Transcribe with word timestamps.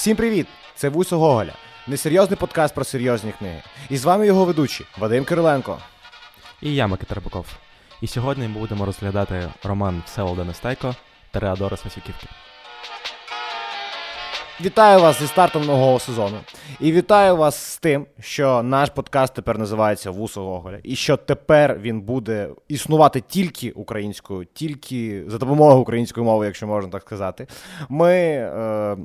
Всім 0.00 0.16
привіт! 0.16 0.46
Це 0.74 0.88
Вусо 0.88 1.18
Гоголя, 1.18 1.52
несерйозний 1.88 2.38
подкаст 2.38 2.74
про 2.74 2.84
серйозні 2.84 3.32
книги. 3.38 3.62
І 3.90 3.96
з 3.96 4.04
вами 4.04 4.26
його 4.26 4.44
ведучий 4.44 4.86
Вадим 4.98 5.24
Кириленко. 5.24 5.78
І 6.62 6.74
я 6.74 6.86
Микита 6.86 7.14
Рибаков. 7.14 7.46
І 8.00 8.06
сьогодні 8.06 8.48
ми 8.48 8.60
будемо 8.60 8.86
розглядати 8.86 9.48
роман 9.64 10.02
Всеволода 10.06 10.44
Нестайко 10.44 10.94
Тереадора 11.30 11.76
Смасюківки. 11.76 12.26
Вітаю 14.60 15.00
вас 15.00 15.18
зі 15.18 15.26
стартом 15.26 15.64
нового 15.64 15.98
сезону. 15.98 16.38
І 16.80 16.92
вітаю 16.92 17.36
вас 17.36 17.56
з 17.56 17.78
тим, 17.78 18.06
що 18.20 18.62
наш 18.62 18.90
подкаст 18.90 19.34
тепер 19.34 19.58
називається 19.58 20.10
Вусо 20.10 20.42
Гоголя. 20.44 20.78
І 20.82 20.96
що 20.96 21.16
тепер 21.16 21.78
він 21.78 22.00
буде 22.00 22.48
існувати 22.68 23.20
тільки 23.20 23.70
українською, 23.70 24.44
тільки 24.44 25.24
за 25.26 25.38
допомогою 25.38 25.80
української 25.80 26.26
мови, 26.26 26.46
якщо 26.46 26.66
можна 26.66 26.90
так 26.90 27.02
сказати. 27.02 27.46
Ми. 27.88 28.14
Е- 28.14 28.96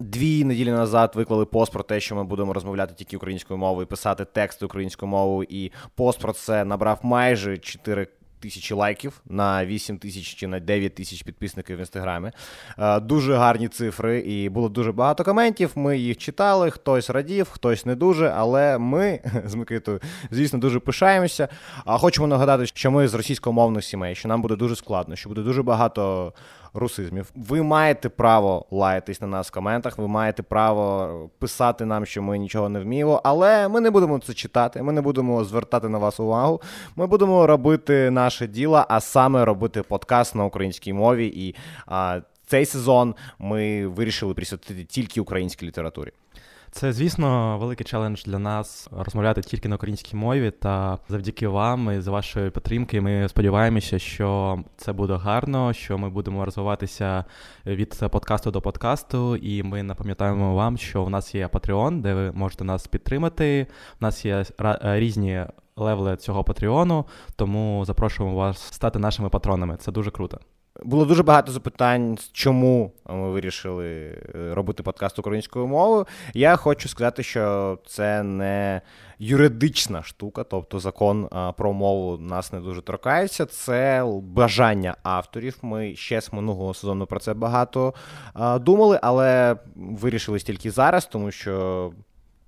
Дві 0.00 0.44
неділі 0.44 0.70
назад 0.70 1.12
виклали 1.14 1.44
пост 1.44 1.72
про 1.72 1.82
те, 1.82 2.00
що 2.00 2.14
ми 2.14 2.24
будемо 2.24 2.52
розмовляти 2.52 2.94
тільки 2.94 3.16
українською 3.16 3.58
мовою, 3.58 3.86
писати 3.86 4.24
тексти 4.24 4.66
українською 4.66 5.10
мовою, 5.10 5.46
і 5.50 5.72
пост 5.94 6.20
про 6.20 6.32
це 6.32 6.64
набрав 6.64 6.98
майже 7.02 7.58
4 7.58 8.06
тисячі 8.40 8.74
лайків 8.74 9.20
на 9.26 9.66
8 9.66 9.98
тисяч 9.98 10.34
чи 10.34 10.46
на 10.46 10.60
9 10.60 10.94
тисяч 10.94 11.22
підписників 11.22 11.76
в 11.76 11.78
інстаграмі. 11.78 12.30
Е, 12.78 13.00
дуже 13.00 13.36
гарні 13.36 13.68
цифри, 13.68 14.20
і 14.20 14.48
було 14.48 14.68
дуже 14.68 14.92
багато 14.92 15.24
коментів. 15.24 15.70
Ми 15.74 15.98
їх 15.98 16.16
читали, 16.16 16.70
хтось 16.70 17.10
радів, 17.10 17.48
хтось 17.50 17.86
не 17.86 17.94
дуже. 17.94 18.32
Але 18.36 18.78
ми 18.78 19.20
з 19.44 19.54
Микитою, 19.54 20.00
звісно, 20.30 20.58
дуже 20.58 20.78
пишаємося. 20.80 21.48
А 21.84 21.98
хочемо 21.98 22.26
нагадати, 22.26 22.66
що 22.66 22.90
ми 22.90 23.08
з 23.08 23.14
російськомовних 23.14 23.84
сімей, 23.84 24.14
що 24.14 24.28
нам 24.28 24.42
буде 24.42 24.56
дуже 24.56 24.76
складно, 24.76 25.16
що 25.16 25.28
буде 25.28 25.42
дуже 25.42 25.62
багато 25.62 26.32
русизмів. 26.78 27.30
Ви 27.36 27.62
маєте 27.62 28.08
право 28.08 28.66
лаятись 28.70 29.20
на 29.20 29.26
нас 29.26 29.48
в 29.48 29.50
коментах, 29.50 29.98
ви 29.98 30.08
маєте 30.08 30.42
право 30.42 31.30
писати 31.38 31.84
нам, 31.84 32.06
що 32.06 32.22
ми 32.22 32.38
нічого 32.38 32.68
не 32.68 32.80
вміємо, 32.80 33.20
але 33.24 33.68
ми 33.68 33.80
не 33.80 33.90
будемо 33.90 34.18
це 34.18 34.34
читати, 34.34 34.82
ми 34.82 34.92
не 34.92 35.00
будемо 35.00 35.44
звертати 35.44 35.88
на 35.88 35.98
вас 35.98 36.20
увагу. 36.20 36.60
Ми 36.96 37.06
будемо 37.06 37.46
робити 37.46 38.10
наше 38.10 38.46
діло, 38.46 38.84
а 38.88 39.00
саме 39.00 39.44
робити 39.44 39.82
подкаст 39.82 40.34
на 40.34 40.44
українській 40.44 40.92
мові. 40.92 41.26
І 41.26 41.54
а, 41.86 42.20
цей 42.46 42.64
сезон 42.64 43.14
ми 43.38 43.86
вирішили 43.86 44.34
присвятити 44.34 44.84
тільки 44.84 45.20
українській 45.20 45.66
літературі. 45.66 46.12
Це, 46.70 46.92
звісно, 46.92 47.58
великий 47.58 47.86
челендж 47.86 48.22
для 48.24 48.38
нас 48.38 48.88
розмовляти 48.92 49.40
тільки 49.40 49.68
на 49.68 49.76
українській 49.76 50.16
мові. 50.16 50.50
Та 50.50 50.98
завдяки 51.08 51.48
вам 51.48 51.90
і 51.90 52.00
за 52.00 52.10
вашої 52.10 52.50
підтримки 52.50 53.00
ми 53.00 53.28
сподіваємося, 53.28 53.98
що 53.98 54.58
це 54.76 54.92
буде 54.92 55.16
гарно, 55.16 55.72
що 55.72 55.98
ми 55.98 56.10
будемо 56.10 56.44
розвиватися 56.44 57.24
від 57.66 58.00
подкасту 58.10 58.50
до 58.50 58.60
подкасту. 58.60 59.36
І 59.36 59.62
ми 59.62 59.82
напам'ятаємо 59.82 60.54
вам, 60.54 60.78
що 60.78 61.04
в 61.04 61.10
нас 61.10 61.34
є 61.34 61.46
Patreon, 61.46 62.00
де 62.00 62.14
ви 62.14 62.32
можете 62.32 62.64
нас 62.64 62.86
підтримати. 62.86 63.66
У 64.00 64.04
нас 64.04 64.24
є 64.24 64.44
різні 64.82 65.44
левели 65.76 66.16
цього 66.16 66.44
Патреону, 66.44 67.04
тому 67.36 67.84
запрошуємо 67.84 68.36
вас 68.36 68.58
стати 68.58 68.98
нашими 68.98 69.28
патронами. 69.28 69.76
Це 69.76 69.92
дуже 69.92 70.10
круто. 70.10 70.40
Було 70.82 71.04
дуже 71.04 71.22
багато 71.22 71.52
запитань, 71.52 72.18
чому 72.32 72.92
ми 73.06 73.30
вирішили 73.30 73.88
е, 73.88 74.54
робити 74.54 74.82
подкаст 74.82 75.18
українською 75.18 75.66
мовою. 75.66 76.06
Я 76.34 76.56
хочу 76.56 76.88
сказати, 76.88 77.22
що 77.22 77.78
це 77.86 78.22
не 78.22 78.80
юридична 79.18 80.02
штука, 80.02 80.44
тобто 80.44 80.80
закон 80.80 81.28
про 81.56 81.72
мову 81.72 82.18
нас 82.18 82.52
не 82.52 82.60
дуже 82.60 82.82
торкається. 82.82 83.46
Це 83.46 84.04
бажання 84.22 84.96
авторів. 85.02 85.58
Ми 85.62 85.96
ще 85.96 86.20
з 86.20 86.32
минулого 86.32 86.74
сезону 86.74 87.06
про 87.06 87.20
це 87.20 87.34
багато 87.34 87.94
думали, 88.60 88.98
але 89.02 89.56
вирішили 89.76 90.38
тільки 90.38 90.70
зараз, 90.70 91.06
тому 91.06 91.30
що 91.30 91.92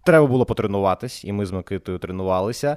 Треба 0.04 0.26
було 0.26 0.44
потренуватись, 0.44 1.24
і 1.24 1.32
ми 1.32 1.46
з 1.46 1.52
Микитою 1.52 1.98
тренувалися. 1.98 2.76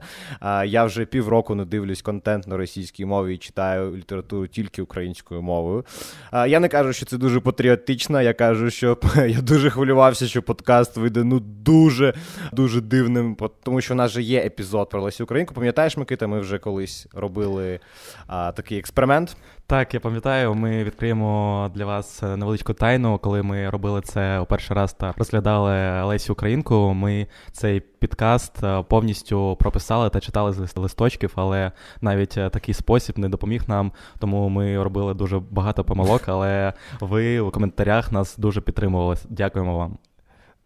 Я 0.66 0.86
вже 0.86 1.06
півроку 1.06 1.56
не 1.56 1.66
дивлюсь 1.66 2.02
контент 2.02 2.48
на 2.48 2.58
російській 2.58 3.06
мові 3.06 3.36
і 3.36 3.38
читаю 3.38 3.96
літературу 3.96 4.48
тільки 4.48 4.82
українською 4.82 5.42
мовою. 5.42 5.86
Я 6.34 6.60
не 6.60 6.68
кажу, 6.68 6.94
що 6.94 7.06
це 7.06 7.18
дуже 7.18 7.40
патріотично. 7.40 8.22
Я 8.22 8.34
кажу, 8.34 8.70
що 8.70 8.98
я 9.28 9.42
дуже 9.42 9.70
хвилювався, 9.70 10.28
що 10.28 10.42
подкаст 10.42 10.98
вийде 10.98 11.24
ну 11.24 11.40
дуже 11.40 12.14
дуже 12.52 12.82
дивним, 12.82 13.38
тому 13.64 13.82
що 13.82 13.94
у 13.94 13.98
нас 13.98 14.12
же 14.12 14.22
є 14.22 14.40
епізод 14.40 14.90
про 14.90 15.02
Лесі 15.02 15.24
Українку. 15.24 15.54
Пам'ятаєш, 15.54 15.98
Микита, 15.98 16.28
ми 16.28 16.40
вже 16.40 16.58
колись 16.58 17.08
робили 17.14 17.80
а, 18.28 18.52
такий 18.52 18.80
експеримент. 18.80 19.38
Так, 19.68 19.94
я 19.94 20.00
пам'ятаю, 20.00 20.56
ми 20.56 20.84
відкриємо 20.84 21.72
для 21.76 21.86
вас 21.86 22.22
невеличку 22.22 22.74
тайну, 22.74 23.18
коли 23.18 23.44
ми 23.44 23.70
робили 23.70 24.02
це 24.02 24.40
у 24.40 24.46
перший 24.46 24.76
раз 24.76 24.94
та 24.94 25.14
розглядали 25.18 26.04
Лесю 26.04 26.34
Українку. 26.34 26.94
Ми 26.94 27.28
цей 27.52 27.80
підкаст 27.80 28.64
е, 28.64 28.84
повністю 28.84 29.56
прописали 29.60 30.10
та 30.10 30.20
читали 30.20 30.54
з 30.54 30.78
листочків, 30.78 31.32
але 31.36 31.72
навіть 32.02 32.38
е, 32.38 32.50
такий 32.50 32.74
спосіб 32.74 33.20
не 33.20 33.30
допоміг 33.30 33.64
нам, 33.68 33.92
тому 34.20 34.50
ми 34.50 34.84
робили 34.84 35.14
дуже 35.14 35.40
багато 35.40 35.84
помилок. 35.84 36.22
Але 36.26 36.74
ви 37.00 37.40
у 37.40 37.52
коментарях 37.52 38.12
нас 38.12 38.38
дуже 38.38 38.62
підтримували. 38.62 39.16
Дякуємо 39.30 39.78
вам. 39.78 39.98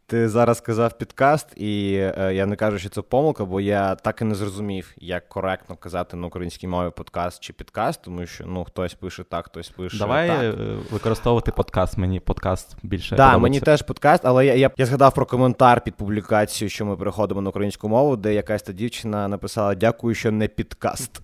Ти 0.10 0.30
зараз 0.30 0.58
сказав 0.58 0.98
підкаст, 0.98 1.48
і 1.56 1.94
е, 2.18 2.34
я 2.34 2.46
не 2.46 2.56
кажу, 2.56 2.80
що 2.80 2.90
це 2.90 3.02
помилка, 3.02 3.46
бо 3.46 3.62
я 3.62 3.96
так 3.96 4.22
і 4.22 4.26
не 4.26 4.36
зрозумів, 4.36 4.94
як 4.98 5.30
коректно 5.30 5.76
казати 5.76 6.18
на 6.18 6.28
українській 6.28 6.68
мові 6.68 6.92
подкаст 6.96 7.44
чи 7.44 7.54
підкаст, 7.54 8.02
тому 8.02 8.26
що 8.26 8.46
ну 8.48 8.64
хтось 8.64 8.94
пише 8.94 9.24
так, 9.24 9.46
хтось 9.46 9.70
пише. 9.70 9.98
Давай 9.98 10.28
так. 10.28 10.44
Е, 10.44 10.54
використовувати 10.92 11.52
подкаст. 11.52 11.98
Мені 11.98 12.20
подкаст 12.20 12.76
більше. 12.84 13.16
Так, 13.16 13.32
да, 13.32 13.38
мені 13.38 13.60
теж 13.60 13.82
подкаст, 13.82 14.26
але 14.26 14.46
я, 14.46 14.54
я 14.54 14.72
я, 14.78 14.86
згадав 14.86 15.14
про 15.14 15.26
коментар 15.26 15.82
під 15.82 15.96
публікацією, 15.96 16.70
що 16.70 16.86
ми 16.86 16.98
переходимо 16.98 17.42
на 17.42 17.50
українську 17.50 17.90
мову, 17.90 18.16
де 18.16 18.34
якась 18.34 18.64
та 18.64 18.74
дівчина 18.74 19.28
написала 19.28 19.76
Дякую, 19.76 20.16
що 20.16 20.32
не 20.32 20.48
підкаст. 20.48 21.22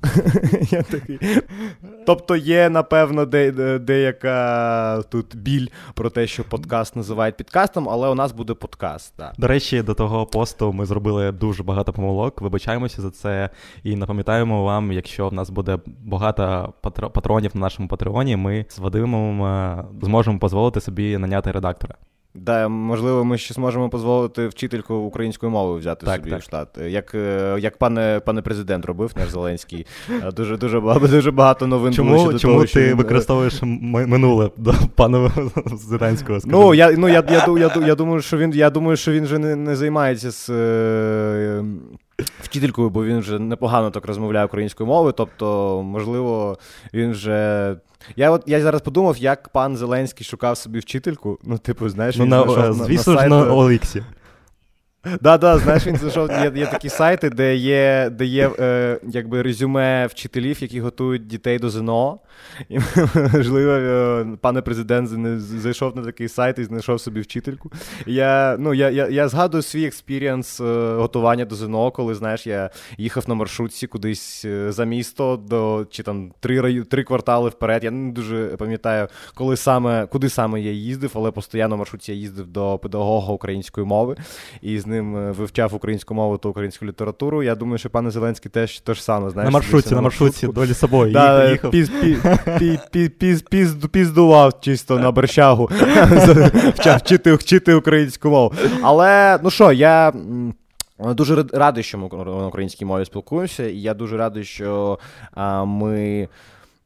Я 0.72 0.84
такий. 0.84 1.20
Тобто 2.06 2.36
є, 2.36 2.70
напевно, 2.70 3.26
де, 3.26 3.52
деяка 3.80 5.02
тут 5.10 5.36
біль 5.36 5.68
про 5.94 6.10
те, 6.10 6.28
що 6.28 6.44
подкаст 6.44 6.96
називають 6.96 7.38
підкастом, 7.38 7.90
але 7.90 8.08
у 8.08 8.16
нас 8.16 8.32
буде 8.32 8.54
подкаст 8.54 8.73
подкаст. 8.74 9.14
Да. 9.18 9.34
До 9.38 9.48
речі, 9.48 9.82
до 9.82 9.94
того 9.94 10.26
посту 10.26 10.74
ми 10.74 10.86
зробили 10.86 11.32
дуже 11.32 11.64
багато 11.64 11.94
помилок. 11.94 12.42
Вибачаємося 12.42 13.02
за 13.02 13.12
це 13.12 13.50
і 13.84 13.96
напам'ятаємо 13.96 14.64
вам, 14.64 14.92
якщо 14.92 15.30
в 15.30 15.34
нас 15.34 15.50
буде 15.50 15.80
багато 15.86 16.74
патронів 17.14 17.52
на 17.54 17.62
нашому 17.62 17.88
патреоні, 17.88 18.36
ми 18.36 18.66
з 18.70 18.80
Вадимом 18.80 19.44
е, 19.44 19.86
зможемо 20.02 20.40
дозволити 20.40 20.82
собі 20.82 21.18
наняти 21.18 21.52
редактора. 21.52 21.96
Да, 22.36 22.68
можливо, 22.68 23.26
ми 23.26 23.38
ще 23.38 23.54
зможемо 23.54 23.88
дозволити 23.88 24.48
вчительку 24.48 24.96
української 24.96 25.52
мови 25.52 25.80
взяти 25.80 26.06
так, 26.06 26.16
собі 26.16 26.30
так. 26.30 26.40
в 26.40 26.44
штат. 26.44 26.68
Як 26.88 27.16
е, 27.16 27.56
як 27.60 27.78
пане 27.78 28.22
пане 28.26 28.42
президент 28.42 28.86
робив, 28.86 29.12
наш 29.16 29.30
Зеленський. 29.30 29.86
Е, 30.10 30.32
дуже 30.32 30.58
дуже 30.58 30.80
багато 30.80 31.08
дуже 31.08 31.32
багато 31.32 31.68
новин. 31.68 31.94
Чому 31.94 32.16
було 32.16 32.40
чому 32.40 32.54
того, 32.54 32.66
ти 32.66 32.90
він... 32.90 32.98
використовуєш 32.98 33.60
минуле 33.62 34.50
до 34.58 34.74
пана 34.96 35.32
Зеленського? 35.74 36.40
Скажи. 36.40 36.58
Ну 36.58 36.74
я 36.74 36.92
ну 36.92 37.08
я, 37.08 37.24
я, 37.30 37.46
я, 37.48 37.58
я, 37.58 37.88
я 37.88 37.96
думаю, 37.96 38.22
що 38.22 38.38
він 38.38 38.54
я 38.54 38.70
думаю, 38.70 38.98
що 38.98 39.12
він 39.12 39.24
вже 39.24 39.40
не, 39.40 39.56
не 39.56 39.76
займається 39.76 40.32
з. 40.32 40.50
Е, 42.22 42.24
вчителькою, 42.42 42.90
бо 42.90 43.06
він 43.06 43.20
вже 43.20 43.40
непогано 43.40 43.92
так 43.92 44.06
розмовляє 44.06 44.46
українською 44.46 44.88
мовою, 44.88 45.14
тобто, 45.18 45.82
можливо, 45.84 46.58
він 46.94 47.12
вже. 47.12 47.76
Я 48.16 48.32
от 48.32 48.44
я 48.46 48.62
зараз 48.62 48.82
подумав, 48.82 49.18
як 49.18 49.50
пан 49.50 49.78
Зеленський 49.78 50.26
шукав 50.26 50.58
собі 50.58 50.80
вчительку. 50.80 51.40
Ну, 51.44 51.58
типу, 51.58 51.90
знаєш, 51.90 52.16
ну, 52.16 52.24
він 52.24 52.30
на, 52.30 52.44
знайшов 52.44 52.74
звісно 52.74 53.14
на, 53.14 53.22
ж 53.22 53.28
на 53.28 53.46
на 53.46 53.54
Олексі. 53.54 54.04
Да, 55.22 55.38
да, 55.38 55.58
знаєш, 55.58 55.88
він 55.88 55.98
зайшов. 55.98 56.30
Є 56.30 56.52
є 56.56 56.66
такі 56.66 56.90
сайти, 56.90 57.30
де 57.30 57.56
є 57.56 58.10
де 58.12 58.26
є 58.26 58.52
е, 58.60 59.00
якби 59.04 59.42
резюме 59.42 60.08
вчителів, 60.08 60.62
які 60.62 60.82
готують 60.82 61.28
дітей 61.28 61.60
до 61.60 61.70
ЗНО. 61.70 62.20
І, 62.70 62.80
можливо, 63.34 63.72
е, 63.72 64.26
пане 64.42 64.62
президент 64.62 65.10
зайшов 65.40 65.96
на 65.96 66.04
такий 66.04 66.28
сайт 66.28 66.60
і 66.60 66.64
знайшов 66.64 67.02
собі 67.02 67.22
вчительку. 67.22 67.72
Я 68.06 68.56
ну, 68.60 68.74
я, 68.74 68.90
я, 68.90 69.08
я 69.08 69.28
згадую 69.28 69.64
свій 69.64 69.86
experience 69.86 70.60
е, 70.62 70.96
готування 70.96 71.46
до 71.46 71.56
ЗНО, 71.56 71.92
коли 71.92 72.16
знаєш, 72.16 72.48
я 72.48 72.70
їхав 72.98 73.24
на 73.28 73.36
маршрутці 73.36 73.88
кудись 73.88 74.46
е, 74.46 74.72
за 74.72 74.86
місто 74.86 75.38
до 75.38 75.86
чи 75.90 76.04
там 76.04 76.32
три 76.40 76.84
три 76.84 77.04
квартали 77.04 77.50
вперед. 77.50 77.84
Я 77.84 77.92
не 77.92 78.12
дуже 78.12 78.48
пам'ятаю, 78.48 79.08
коли 79.34 79.58
саме 79.58 80.08
куди 80.08 80.30
саме 80.30 80.62
я 80.62 80.72
їздив, 80.72 81.12
але 81.16 81.32
постійно 81.32 81.78
маршрутці 81.78 82.12
я 82.12 82.18
їздив 82.18 82.48
до 82.48 82.78
педагога 82.78 83.34
української 83.34 83.88
мови 83.88 84.16
і 84.62 84.80
з 84.80 84.93
ним 84.94 85.18
е, 85.18 85.32
вивчав 85.32 85.76
українську 85.76 86.14
мову 86.14 86.38
та 86.38 86.50
українську 86.50 86.86
літературу. 86.86 87.44
Я 87.44 87.56
думаю, 87.56 87.78
що 87.78 87.90
пане 87.90 88.12
Зеленський 88.12 88.52
теж 88.52 88.80
те 88.80 88.94
ж 88.94 89.04
саме. 89.04 89.30
Знаєш, 89.30 89.52
На 89.52 89.52
маршрутці, 89.52 89.96
на 89.96 90.02
маршрутці 90.02 90.48
долі 90.48 90.74
собою. 90.74 91.12
Піздував 93.92 94.62
чисто 94.62 95.00
на 95.00 95.12
вчити, 96.98 97.34
вчити 97.34 97.74
українську 97.74 98.30
мову. 98.30 98.54
Але 98.82 99.40
ну 99.44 99.50
що, 99.50 99.72
я. 99.72 100.14
Дуже 101.00 101.46
радий, 101.54 101.84
що 101.84 101.98
ми 101.98 102.10
на 102.12 102.48
українській 102.48 102.86
мові 102.86 103.06
спілкуємося, 103.06 103.68
і 103.68 103.78
я 103.78 103.94
дуже 103.94 104.18
радий, 104.18 104.44
що 104.44 105.00
а, 105.32 105.66
ми. 105.66 106.28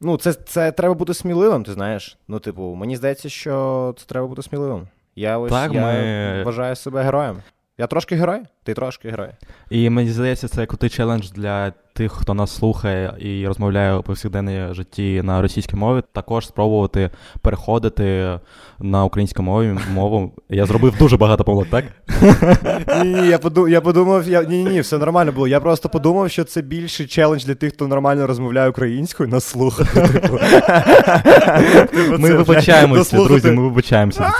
Ну, 0.00 0.16
це 0.16 0.32
це 0.32 0.72
треба 0.72 0.94
бути 0.94 1.14
сміливим, 1.14 1.64
ти 1.64 1.72
знаєш. 1.72 2.18
Ну, 2.28 2.38
типу, 2.38 2.74
мені 2.74 2.96
здається, 2.96 3.28
що 3.28 3.94
це 3.98 4.06
треба 4.06 4.26
бути 4.26 4.42
сміливим. 4.42 4.88
Я 5.16 5.38
ось 5.38 5.52
так, 5.52 5.74
я 5.74 5.80
ми... 5.80 6.42
вважаю 6.44 6.76
себе 6.76 7.02
героєм. 7.02 7.36
Я 7.78 7.86
трошки 7.86 8.14
герой, 8.14 8.46
ти 8.68 8.74
трошки 8.74 9.10
герой. 9.10 9.28
І 9.70 9.90
мені 9.90 10.10
здається, 10.10 10.48
це 10.48 10.66
крутий 10.66 10.90
челендж 10.90 11.30
для 11.30 11.72
тих, 11.98 12.12
хто 12.12 12.34
нас 12.34 12.56
слухає 12.56 13.14
і 13.18 13.46
розмовляє 13.46 13.94
у 13.94 14.02
повсякденній 14.02 14.74
житті 14.74 15.22
на 15.24 15.42
російській 15.42 15.76
мові, 15.76 16.02
також 16.12 16.46
спробувати 16.46 17.10
переходити 17.40 18.38
на 18.78 19.04
українську 19.04 19.42
мову. 19.42 19.80
мову. 19.94 20.32
Я 20.48 20.66
зробив 20.66 20.94
дуже 20.98 21.16
багато 21.16 21.44
помилок, 21.44 21.68
так? 21.70 21.84
Ні, 23.04 23.12
ні, 23.12 23.28
я 23.28 23.38
подумав, 23.38 23.70
я 23.70 23.80
подумав, 23.80 24.28
я 24.28 24.42
ні, 24.42 24.64
ні, 24.64 24.80
все 24.80 24.98
нормально 24.98 25.32
було. 25.32 25.48
Я 25.48 25.60
просто 25.60 25.88
подумав, 25.88 26.30
що 26.30 26.44
це 26.44 26.62
більший 26.62 27.06
челендж 27.06 27.44
для 27.44 27.54
тих, 27.54 27.72
хто 27.72 27.88
нормально 27.88 28.26
розмовляє 28.26 28.70
українською, 28.70 29.28
нас 29.28 29.44
слухати. 29.44 30.00
Типу. 30.00 30.38
Типу, 31.96 32.18
ми 32.18 32.34
вибачаємося, 32.34 33.16
друзі, 33.16 33.50
ми 33.50 33.62
вибачаємося. 33.62 34.32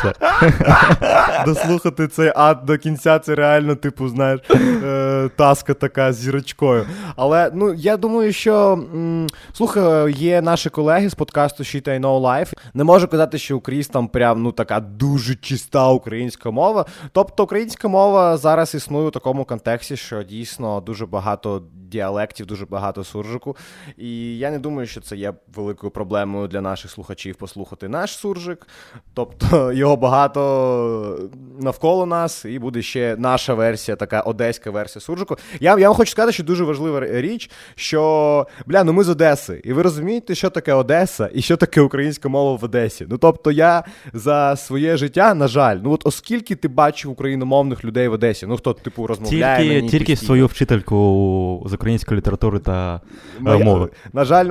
Дослухати 1.47 2.09
цей 2.09 2.33
ад 2.37 2.65
до 2.65 2.79
кінця, 2.79 3.19
це 3.19 3.35
реально, 3.35 3.75
типу, 3.75 4.09
знаєш, 4.19 4.41
е, 4.51 5.31
таска 5.37 5.75
така 5.75 6.13
з 6.13 6.17
зірочкою. 6.17 6.87
Але 7.17 7.51
ну 7.55 7.75
я 7.75 7.97
думаю, 7.97 8.33
що 8.33 8.73
м, 8.73 9.27
слухай, 9.53 10.13
є 10.13 10.43
наші 10.43 10.71
колеги 10.71 11.11
з 11.11 11.15
подкасту 11.15 11.63
Shit 11.63 11.89
I 11.89 12.01
Know 12.01 12.21
Life. 12.21 12.53
Не 12.75 12.85
можу 12.85 13.09
казати, 13.09 13.39
що 13.39 13.61
Кріс 13.61 13.89
там 13.89 14.09
прям 14.09 14.43
ну 14.43 14.53
така 14.53 14.81
дуже 14.81 15.35
чиста 15.35 15.89
українська 15.89 16.51
мова. 16.51 16.85
Тобто 17.13 17.45
українська 17.45 17.89
мова 17.89 18.37
зараз 18.37 18.75
існує 18.75 19.09
у 19.09 19.11
такому 19.11 19.45
контексті, 19.45 19.97
що 19.97 20.23
дійсно 20.23 20.81
дуже 20.81 21.07
багато 21.07 21.63
діалектів, 21.89 22.47
дуже 22.47 22.67
багато 22.67 23.05
суржику. 23.05 23.57
І 23.97 24.39
я 24.39 24.51
не 24.51 24.59
думаю, 24.59 24.87
що 24.87 25.01
це 25.01 25.17
є 25.17 25.35
великою 25.55 25.91
проблемою 25.91 26.49
для 26.49 26.61
наших 26.61 26.91
слухачів 26.91 27.37
послухати 27.37 27.89
наш 27.89 28.17
суржик. 28.17 28.67
Тобто 29.15 29.73
його 29.73 29.97
багато 29.97 31.29
навколо 31.61 32.07
нас, 32.07 32.45
і 32.45 32.59
буде 32.59 32.83
ще 32.83 33.17
наша 33.19 33.55
версія, 33.55 33.97
така 34.09 34.21
одеська 34.21 34.71
версія 34.71 35.01
суржику. 35.01 35.37
Я 35.61 35.79
я 35.79 35.89
вам 35.89 35.97
хочу 35.97 36.11
сказати, 36.11 36.33
що 36.33 36.45
дуже 36.45 36.65
важлива 36.65 37.01
річ, 37.01 37.51
що 37.75 38.47
бля, 38.67 38.85
ну 38.85 38.93
ми 38.93 39.05
з 39.05 39.09
Одеси, 39.09 39.61
і 39.65 39.73
ви 39.73 39.83
розумієте, 39.83 40.35
що 40.35 40.51
таке 40.51 40.73
Одеса 40.73 41.31
і 41.35 41.43
що 41.43 41.57
таке 41.57 41.81
українська 41.81 42.29
мова 42.29 42.57
в 42.57 42.65
Одесі. 42.65 43.07
Ну 43.11 43.19
тобто, 43.19 43.51
я 43.51 43.85
за 44.13 44.57
своє 44.57 44.97
життя, 44.97 45.35
на 45.35 45.49
жаль, 45.49 45.79
ну 45.83 45.93
от 45.93 46.07
оскільки 46.07 46.55
ти 46.57 46.69
бачив 46.69 47.11
україномовних 47.11 47.85
людей 47.85 48.09
в 48.09 48.13
Одесі, 48.13 48.47
ну 48.47 48.57
хто 48.57 48.73
типу 48.73 49.07
розмовляє 49.07 49.63
тільки, 49.63 49.75
мені 49.75 49.89
тільки 49.89 50.17
свою 50.17 50.47
вчительку 50.47 51.67
з 51.67 51.73
української 51.73 52.19
літератури 52.19 52.59
та 52.59 53.01
моя, 53.39 53.65
мови. 53.65 53.89
На 54.13 54.25
жаль, 54.25 54.51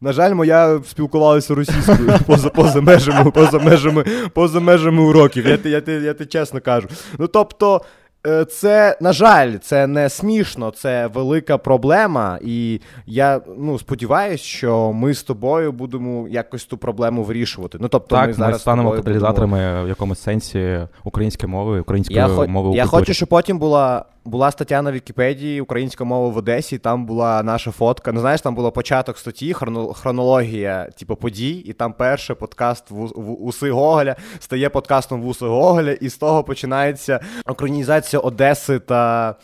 на 0.00 0.12
жаль, 0.12 0.34
моя 0.34 0.80
спілкувалася 0.88 1.54
російською 1.54 2.12
поза 2.26 2.48
поза 2.48 2.80
межами, 2.80 3.30
поза 3.30 3.58
межами, 3.58 4.04
поза 4.34 4.60
межами 4.60 5.02
уроків. 5.02 5.46
Я 5.46 5.58
я, 5.64 5.82
я, 5.86 5.94
я, 5.94 6.14
я 6.20 6.26
чесно 6.26 6.60
кажу. 6.60 6.88
Ну 7.18 7.26
тобто. 7.26 7.82
Е, 8.26 8.44
це, 8.44 8.98
на 9.00 9.12
жаль, 9.12 9.56
це 9.56 9.86
не 9.86 10.08
смішно, 10.08 10.70
це 10.70 11.06
велика 11.06 11.58
проблема, 11.58 12.38
і 12.42 12.80
я 13.06 13.40
ну 13.58 13.78
сподіваюся, 13.78 14.44
що 14.44 14.92
ми 14.92 15.14
з 15.14 15.22
тобою 15.22 15.72
будемо 15.72 16.28
якось 16.28 16.64
ту 16.64 16.76
проблему 16.76 17.22
вирішувати. 17.22 17.78
Ну 17.80 17.88
тобто, 17.88 18.16
так, 18.16 18.26
ми 18.26 18.32
зараз 18.32 18.52
ми 18.52 18.58
станемо 18.58 18.92
каталізаторами 18.92 19.58
будемо... 19.58 19.84
в 19.84 19.88
якомусь 19.88 20.20
сенсі 20.20 20.80
української 21.04 21.52
мови, 21.52 21.80
української 21.80 22.18
я 22.18 22.28
мови. 22.28 22.76
Я 22.76 22.86
хочу, 22.86 23.14
щоб 23.14 23.28
потім 23.28 23.58
була 23.58 24.04
була 24.28 24.50
стаття 24.50 24.82
на 24.82 24.92
Вікіпедії 24.92 25.60
Українська 25.60 26.04
мова 26.04 26.28
в 26.28 26.36
Одесі. 26.36 26.78
Там 26.78 27.06
була 27.06 27.42
наша 27.42 27.70
фотка. 27.70 28.12
Ну 28.12 28.20
знаєш, 28.20 28.40
там 28.40 28.54
було 28.54 28.72
початок 28.72 29.18
статті, 29.18 29.54
хронологія, 29.94 30.88
типу, 30.98 31.16
подій, 31.16 31.56
і 31.56 31.72
там 31.72 31.92
перший 31.92 32.36
подкаст 32.36 32.90
в, 32.90 32.94
в 32.94 33.42
Уси 33.42 33.70
Гоголя 33.70 34.16
стає 34.38 34.68
подкастом 34.68 35.22
Вуси 35.22 35.46
Гоголя, 35.46 35.92
і 35.92 36.08
з 36.08 36.16
того 36.16 36.44
починається 36.44 37.20
українізація 37.48 38.20
Одеси. 38.20 38.78
Та 38.78 39.34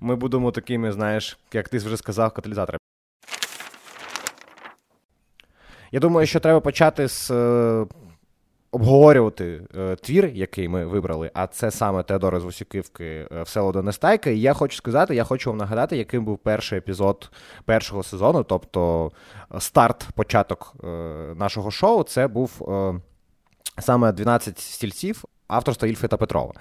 ми 0.00 0.16
будемо 0.16 0.50
такими, 0.50 0.92
знаєш, 0.92 1.38
як 1.52 1.68
ти 1.68 1.78
вже 1.78 1.96
сказав, 1.96 2.32
каталізаторами. 2.32 2.78
Я 5.92 6.00
думаю, 6.00 6.26
що 6.26 6.40
треба 6.40 6.60
почати 6.60 7.08
з 7.08 7.30
обговорювати 8.70 9.60
е, 9.78 9.96
твір, 9.96 10.30
який 10.34 10.68
ми 10.68 10.86
вибрали, 10.86 11.30
а 11.34 11.46
це 11.46 11.70
саме 11.70 12.02
Теодора 12.02 12.40
з 12.40 12.44
Вусіківки 12.44 13.04
е, 13.04 13.42
Всеволода 13.42 13.82
Нестайка. 13.82 14.30
І 14.30 14.40
я 14.40 14.54
хочу 14.54 14.76
сказати, 14.76 15.14
я 15.14 15.24
хочу 15.24 15.50
вам 15.50 15.56
нагадати, 15.56 15.96
яким 15.96 16.24
був 16.24 16.38
перший 16.38 16.78
епізод 16.78 17.30
першого 17.64 18.02
сезону, 18.02 18.44
тобто 18.44 19.12
старт, 19.58 20.08
початок 20.14 20.74
е, 20.84 20.86
нашого 21.36 21.70
шоу. 21.70 22.02
Це 22.02 22.28
був 22.28 22.72
е, 22.72 23.00
саме 23.78 24.12
12 24.12 24.58
стільців. 24.58 25.24
Авторства 25.48 25.88
Ільфи 25.88 26.08
та 26.08 26.16
Петрова. 26.16 26.52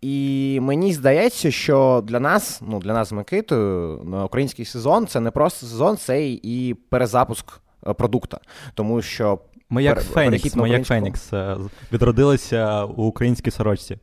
І 0.00 0.58
мені 0.62 0.92
здається, 0.92 1.50
що 1.50 2.04
для 2.06 2.20
нас, 2.20 2.60
ну 2.66 2.78
для 2.78 2.92
нас 2.92 3.08
з 3.08 3.12
Микитою, 3.12 3.98
український 4.24 4.64
сезон 4.64 5.06
це 5.06 5.20
не 5.20 5.30
просто 5.30 5.66
сезон, 5.66 5.96
це 5.96 6.28
і 6.28 6.74
перезапуск 6.74 7.60
е, 7.86 7.92
продукта. 7.92 8.40
Тому 8.74 9.02
що 9.02 9.38
ми 9.70 9.82
як 9.82 10.02
Фенікс, 10.02 10.56
ми 10.56 10.70
як 10.70 10.86
Фенікс 10.86 11.32
е, 11.32 11.56
відродилися 11.92 12.84
у 12.84 13.02
українській 13.02 13.50
сорочці. 13.50 13.98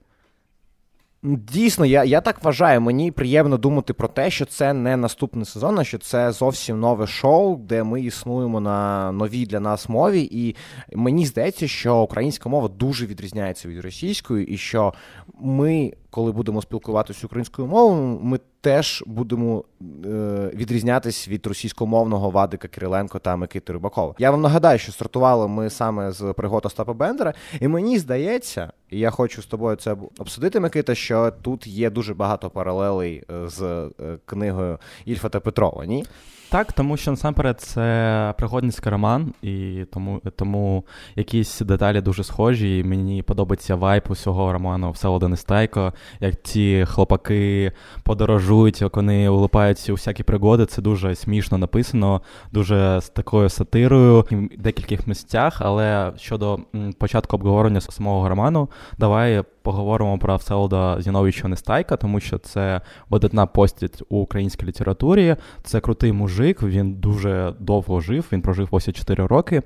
Дійсно, 1.23 1.85
я 1.85 2.03
я 2.03 2.21
так 2.21 2.43
вважаю. 2.43 2.81
Мені 2.81 3.11
приємно 3.11 3.57
думати 3.57 3.93
про 3.93 4.07
те, 4.07 4.29
що 4.29 4.45
це 4.45 4.73
не 4.73 4.97
наступний 4.97 5.45
сезон, 5.45 5.79
а 5.79 5.83
що 5.83 5.97
це 5.97 6.31
зовсім 6.31 6.79
нове 6.79 7.07
шоу, 7.07 7.57
де 7.57 7.83
ми 7.83 8.01
існуємо 8.01 8.59
на 8.59 9.11
новій 9.11 9.45
для 9.45 9.59
нас 9.59 9.89
мові. 9.89 10.29
І 10.31 10.55
мені 10.93 11.25
здається, 11.25 11.67
що 11.67 11.97
українська 11.97 12.49
мова 12.49 12.67
дуже 12.67 13.05
відрізняється 13.05 13.67
від 13.67 13.79
російської, 13.79 14.45
і 14.45 14.57
що 14.57 14.93
ми, 15.41 15.93
коли 16.13 16.31
будемо 16.31 16.61
спілкуватися 16.61 17.25
українською 17.25 17.67
мовою, 17.67 18.19
ми 18.21 18.39
теж 18.61 19.03
будемо 19.07 19.63
е, 19.81 20.51
відрізнятись 20.53 21.27
від 21.27 21.47
російськомовного 21.47 22.29
Вадика 22.29 22.67
Кириленко 22.67 23.19
та 23.19 23.35
Микити 23.35 23.73
Рибакова. 23.73 24.15
Я 24.17 24.31
вам 24.31 24.41
нагадаю, 24.41 24.79
що 24.79 24.91
стартували 24.91 25.47
ми 25.47 25.69
саме 25.69 26.11
з 26.11 26.33
пригод 26.33 26.65
Остапа 26.65 26.93
Бендера, 26.93 27.33
і 27.59 27.67
мені 27.67 27.99
здається, 27.99 28.71
і 28.89 28.99
я 28.99 29.09
хочу 29.09 29.41
з 29.41 29.45
тобою 29.45 29.75
це 29.75 29.95
обсудити, 30.19 30.59
Микита, 30.59 30.95
що 30.95 31.31
тут 31.41 31.67
є 31.67 31.89
дуже 31.89 32.13
багато 32.13 32.49
паралелей 32.49 33.23
е, 33.31 33.49
з 33.49 33.61
е, 33.61 33.89
книгою 34.25 34.79
Ільфа 35.05 35.29
та 35.29 35.39
Петрова. 35.39 35.85
Ні? 35.85 36.05
Так, 36.53 36.73
тому 36.73 36.97
що 36.97 37.11
насамперед 37.11 37.61
це 37.61 38.33
пригодницький 38.37 38.91
роман, 38.91 39.33
і 39.41 39.85
тому 39.93 40.21
тому 40.35 40.85
якісь 41.15 41.59
деталі 41.59 42.01
дуже 42.01 42.23
схожі. 42.23 42.77
І 42.77 42.83
Мені 42.83 43.23
подобається 43.23 43.75
вайп 43.75 44.09
усього 44.09 44.53
роману 44.53 44.91
Всеволода 44.91 45.27
Нестайко, 45.27 45.93
як 46.19 46.43
ці 46.43 46.85
хлопаки 46.87 47.71
подорожують, 48.03 48.81
як 48.81 48.95
вони 48.95 49.29
улипаються 49.29 49.91
у 49.91 49.95
всякі 49.95 50.23
пригоди. 50.23 50.65
Це 50.65 50.81
дуже 50.81 51.15
смішно 51.15 51.57
написано, 51.57 52.21
дуже 52.51 53.01
з 53.01 53.09
такою 53.09 53.49
сатирою 53.49 54.25
в 54.31 54.57
декількох 54.57 55.07
місцях. 55.07 55.57
Але 55.59 56.11
щодо 56.17 56.59
початку 56.97 57.35
обговорення 57.35 57.81
самого 57.81 58.29
роману, 58.29 58.69
давай 58.97 59.43
поговоримо 59.63 60.17
про 60.17 60.35
Всеволода 60.35 61.01
Зіновича 61.01 61.47
Нестайка, 61.47 61.97
тому 61.97 62.19
що 62.19 62.37
це 62.37 62.81
видатна 63.09 63.45
постать 63.45 64.03
у 64.09 64.17
українській 64.17 64.65
літературі. 64.65 65.35
Це 65.63 65.79
крутий 65.79 66.11
мужик, 66.11 66.63
він 66.63 66.93
дуже 66.93 67.53
довго 67.59 67.99
жив, 67.99 68.27
він 68.31 68.41
прожив 68.41 68.69
84 68.73 69.25
роки. 69.25 69.61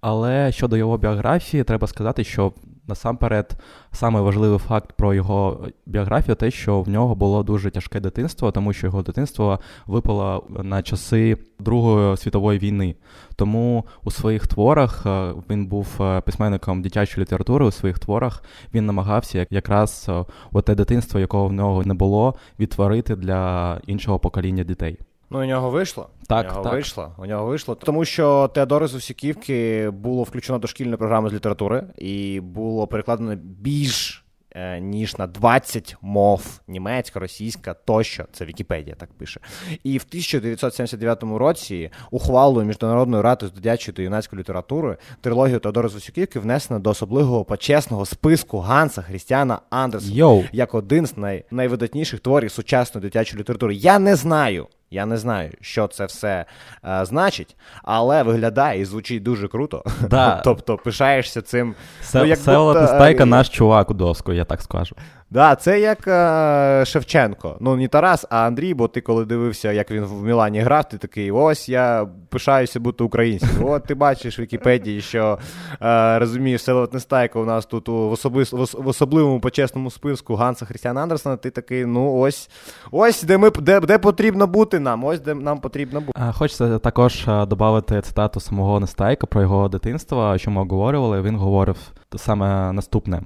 Але 0.00 0.52
щодо 0.52 0.76
його 0.76 0.98
біографії, 0.98 1.64
треба 1.64 1.86
сказати, 1.86 2.24
що 2.24 2.52
насамперед 2.88 3.56
саме 3.92 4.20
важливий 4.20 4.58
факт 4.58 4.92
про 4.92 5.14
його 5.14 5.66
біографію 5.86 6.34
те, 6.34 6.50
що 6.50 6.80
в 6.80 6.88
нього 6.88 7.14
було 7.14 7.42
дуже 7.42 7.70
тяжке 7.70 8.00
дитинство, 8.00 8.52
тому 8.52 8.72
що 8.72 8.86
його 8.86 9.02
дитинство 9.02 9.60
випало 9.86 10.44
на 10.48 10.82
часи 10.82 11.36
Другої 11.60 12.16
світової 12.16 12.58
війни. 12.58 12.94
Тому 13.36 13.84
у 14.04 14.10
своїх 14.10 14.46
творах 14.46 15.06
е, 15.06 15.32
він 15.50 15.66
був 15.66 15.88
е, 16.00 16.20
письменником 16.20 16.82
дитячої 16.82 17.22
літератури. 17.22 17.64
У 17.64 17.70
своїх 17.70 17.98
творах 17.98 18.42
він 18.74 18.86
намагався 18.86 19.46
якраз 19.50 20.06
е, 20.54 20.62
те 20.62 20.74
дитинство, 20.74 21.20
якого 21.20 21.48
в 21.48 21.52
нього 21.52 21.84
не 21.84 21.94
було, 21.94 22.34
відтворити 22.58 23.16
для 23.16 23.80
іншого 23.86 24.18
покоління 24.18 24.64
дітей. 24.64 24.98
Ну, 25.30 25.40
у 25.42 25.44
нього 25.44 25.70
вийшло. 25.70 26.08
Так, 26.26 26.46
у 26.46 26.48
нього 26.48 26.62
так. 26.64 26.72
вийшло. 26.72 27.12
У 27.18 27.26
нього 27.26 27.46
вийшло. 27.46 27.74
Тому 27.74 28.04
що 28.04 28.50
Теодори 28.54 28.86
з 28.86 28.94
Усіківки 28.94 29.90
було 29.90 30.22
включено 30.22 30.58
до 30.58 30.68
шкільної 30.68 30.96
програми 30.96 31.30
з 31.30 31.32
літератури, 31.32 31.84
і 31.98 32.40
було 32.40 32.86
перекладено 32.86 33.36
більш 33.36 34.24
е, 34.50 34.80
ніж 34.80 35.18
на 35.18 35.26
20 35.26 35.96
мов: 36.02 36.60
німецька, 36.68 37.20
російська 37.20 37.74
тощо. 37.74 38.24
Це 38.32 38.44
Вікіпедія 38.44 38.96
так 38.96 39.12
пише. 39.12 39.40
І 39.84 39.98
в 39.98 40.04
1979 40.08 41.22
році 41.22 41.90
ухвалою 42.10 42.66
Міжнародної 42.66 43.22
ради 43.22 43.46
з 43.46 43.52
дитячої 43.52 43.94
та 43.96 44.02
юнацької 44.02 44.40
літератури 44.40 44.96
трилогію 45.20 45.58
Теодора 45.58 45.88
з 45.88 45.94
Усіківки 45.94 46.40
внесено 46.40 46.80
до 46.80 46.90
особливого 46.90 47.44
почесного 47.44 48.06
списку 48.06 48.58
Ганса 48.58 49.02
Хрістіана 49.02 49.58
Андерсона 49.70 50.48
як 50.52 50.74
один 50.74 51.06
з 51.06 51.16
най... 51.16 51.44
найвидатніших 51.50 52.20
творів 52.20 52.50
сучасної 52.50 53.02
дитячої 53.02 53.40
літератури. 53.40 53.74
Я 53.74 53.98
не 53.98 54.16
знаю 54.16 54.66
Я 54.90 55.06
не 55.06 55.16
знаю, 55.16 55.50
що 55.60 55.86
це 55.86 56.04
все 56.06 56.44
е, 56.84 57.04
значить, 57.04 57.56
але 57.82 58.22
виглядає 58.22 58.80
і 58.80 58.84
звучить 58.84 59.22
дуже 59.22 59.48
круто. 59.48 59.84
Да. 60.10 60.40
Тобто 60.44 60.76
пишаєшся 60.76 61.42
цим. 61.42 61.74
Се- 62.02 62.18
ну, 62.18 62.24
як 62.24 62.38
Села 62.38 62.72
будто, 62.72 63.04
е, 63.04 63.26
наш 63.26 63.48
чувак 63.48 63.90
у 63.90 63.94
доску, 63.94 64.32
я 64.32 64.44
так 64.44 64.62
скажу. 64.62 64.96
Да, 65.30 65.54
це 65.56 65.80
як 65.80 66.08
е, 66.08 66.84
Шевченко. 66.86 67.56
Ну, 67.60 67.76
не 67.76 67.88
Тарас, 67.88 68.26
а 68.30 68.36
Андрій, 68.36 68.74
бо 68.74 68.88
ти 68.88 69.00
коли 69.00 69.24
дивився, 69.24 69.72
як 69.72 69.90
він 69.90 70.04
в 70.04 70.22
Мілані 70.24 70.60
грав, 70.60 70.88
ти 70.88 70.98
такий: 70.98 71.30
ось 71.30 71.68
я 71.68 72.08
пишаюся 72.28 72.80
бути 72.80 73.04
українцем. 73.04 73.64
От 73.64 73.84
ти 73.84 73.94
бачиш 73.94 74.38
в 74.38 74.42
Вікіпедії, 74.42 75.00
що 75.00 75.38
е, 75.82 76.18
розумієш, 76.18 76.62
Селот 76.62 76.94
Нестайко 76.94 77.42
у 77.42 77.44
нас 77.44 77.66
тут 77.66 77.88
в, 77.88 77.92
особи, 77.92 78.42
в, 78.52 78.88
особливому 78.88 79.40
почесному 79.40 79.90
списку 79.90 80.34
Ганса 80.34 80.66
Христіана 80.66 81.02
Андерсона. 81.02 81.36
Ти 81.36 81.50
такий, 81.50 81.86
ну 81.86 82.14
ось, 82.14 82.50
ось 82.90 83.22
де 83.22 83.38
ми 83.38 83.50
де, 83.50 83.80
де 83.80 83.98
потрібно 83.98 84.46
бути 84.46 84.78
нам, 84.78 85.04
ось 85.04 85.20
де 85.20 85.34
нам 85.34 85.60
потрібно 85.60 86.00
бути. 86.00 86.20
Е, 86.28 86.32
Хочеться 86.32 86.78
також 86.78 87.26
додати 87.26 88.00
цитату 88.00 88.40
самого 88.40 88.80
Нестайка 88.80 89.26
про 89.26 89.40
його 89.40 89.68
дитинство, 89.68 90.38
що 90.38 90.50
ми 90.50 90.60
обговорювали. 90.60 91.22
Він 91.22 91.36
говорив 91.36 91.76
саме 92.16 92.72
наступне: 92.72 93.22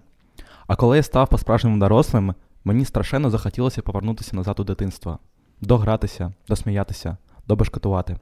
а 0.73 0.77
коли 0.77 0.97
я 0.97 1.03
став 1.03 1.29
по-справжньому 1.29 1.79
дорослим, 1.79 2.35
мені 2.65 2.85
страшенно 2.85 3.31
захотілося 3.31 3.83
повернутися 3.83 4.37
назад 4.37 4.61
у 4.61 4.65
дитинство, 4.65 5.19
догратися, 5.61 6.33
досміятися, 6.49 7.17
добешкотувати. 7.47 8.17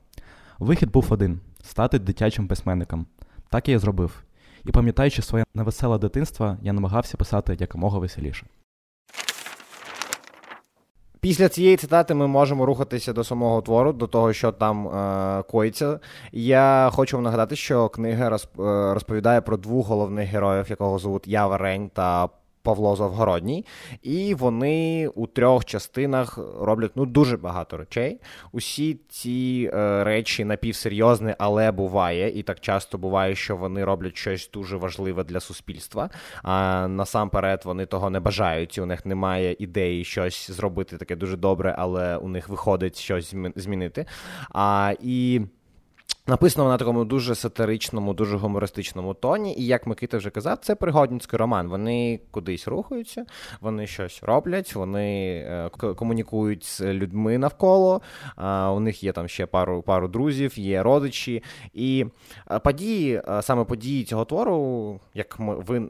Вихід 0.58 0.90
був 0.90 1.06
один 1.10 1.40
стати 1.62 1.98
дитячим 1.98 2.48
письменником. 2.48 3.06
Так 3.48 3.68
я 3.68 3.74
і 3.74 3.78
зробив. 3.78 4.22
І 4.64 4.70
пам'ятаючи 4.70 5.22
своє 5.22 5.44
невеселе 5.54 5.98
дитинство, 5.98 6.56
я 6.62 6.72
намагався 6.72 7.16
писати 7.16 7.56
якомога 7.60 7.98
веселіше. 7.98 8.46
Після 11.20 11.48
цієї 11.48 11.76
цитати 11.76 12.14
ми 12.14 12.26
можемо 12.26 12.66
рухатися 12.66 13.12
до 13.12 13.24
самого 13.24 13.62
твору, 13.62 13.92
до 13.92 14.06
того, 14.06 14.32
що 14.32 14.52
там 14.52 14.88
е, 14.88 15.42
коїться. 15.42 16.00
Я 16.32 16.90
хочу 16.92 17.16
вам 17.16 17.24
нагадати, 17.24 17.56
що 17.56 17.88
книга 17.88 18.26
е, 18.26 18.94
розповідає 18.94 19.40
про 19.40 19.56
двох 19.56 19.86
головних 19.86 20.28
героїв, 20.28 20.66
якого 20.70 20.98
звуть 20.98 21.28
Ява 21.28 21.58
Рень 21.58 21.90
та 21.94 22.28
Павло 22.62 22.96
Завгородній. 22.96 23.66
І 24.02 24.34
вони 24.34 25.08
у 25.08 25.26
трьох 25.26 25.64
частинах 25.64 26.38
роблять 26.60 26.92
ну 26.94 27.06
дуже 27.06 27.36
багато 27.36 27.76
речей. 27.76 28.20
Усі 28.52 28.98
ці 29.08 29.70
е, 29.74 30.04
речі 30.04 30.44
напівсерйозні, 30.44 31.34
але 31.38 31.72
буває, 31.72 32.38
і 32.38 32.42
так 32.42 32.60
часто 32.60 32.98
буває, 32.98 33.34
що 33.34 33.56
вони 33.56 33.84
роблять 33.84 34.16
щось 34.16 34.50
дуже 34.50 34.76
важливе 34.76 35.24
для 35.24 35.40
суспільства. 35.40 36.10
А 36.42 36.88
насамперед 36.88 37.62
вони 37.64 37.86
того 37.86 38.10
не 38.10 38.20
бажають. 38.20 38.78
і 38.78 38.80
У 38.80 38.86
них 38.86 39.06
немає 39.06 39.56
ідеї 39.58 40.04
щось 40.04 40.50
зробити 40.50 40.96
таке 40.96 41.16
дуже 41.16 41.36
добре, 41.36 41.74
але 41.78 42.16
у 42.16 42.28
них 42.28 42.48
виходить 42.48 42.98
щось 42.98 43.34
змінити. 43.56 44.06
А, 44.50 44.94
і 45.00 45.40
Написано 46.26 46.68
на 46.68 46.78
такому 46.78 47.04
дуже 47.04 47.34
сатиричному, 47.34 48.14
дуже 48.14 48.36
гумористичному 48.36 49.14
тоні. 49.14 49.54
І 49.58 49.66
як 49.66 49.86
Микита 49.86 50.16
вже 50.16 50.30
казав, 50.30 50.58
це 50.58 50.74
пригодницький 50.74 51.38
роман. 51.38 51.68
Вони 51.68 52.20
кудись 52.30 52.68
рухаються, 52.68 53.24
вони 53.60 53.86
щось 53.86 54.22
роблять, 54.22 54.74
вони 54.74 55.36
е, 55.48 55.70
комунікують 55.70 56.64
з 56.64 56.80
людьми 56.80 57.38
навколо. 57.38 58.00
У 58.76 58.80
них 58.80 59.04
є 59.04 59.12
там 59.12 59.28
ще 59.28 59.46
пару 59.46 59.82
пару 59.82 60.08
друзів, 60.08 60.58
є 60.58 60.82
родичі. 60.82 61.42
І 61.72 62.06
е, 62.50 62.58
події, 62.58 63.22
е, 63.28 63.42
саме 63.42 63.64
події 63.64 64.04
цього 64.04 64.24
твору, 64.24 65.00
як 65.14 65.38
ми 65.38 65.54
ви 65.54 65.88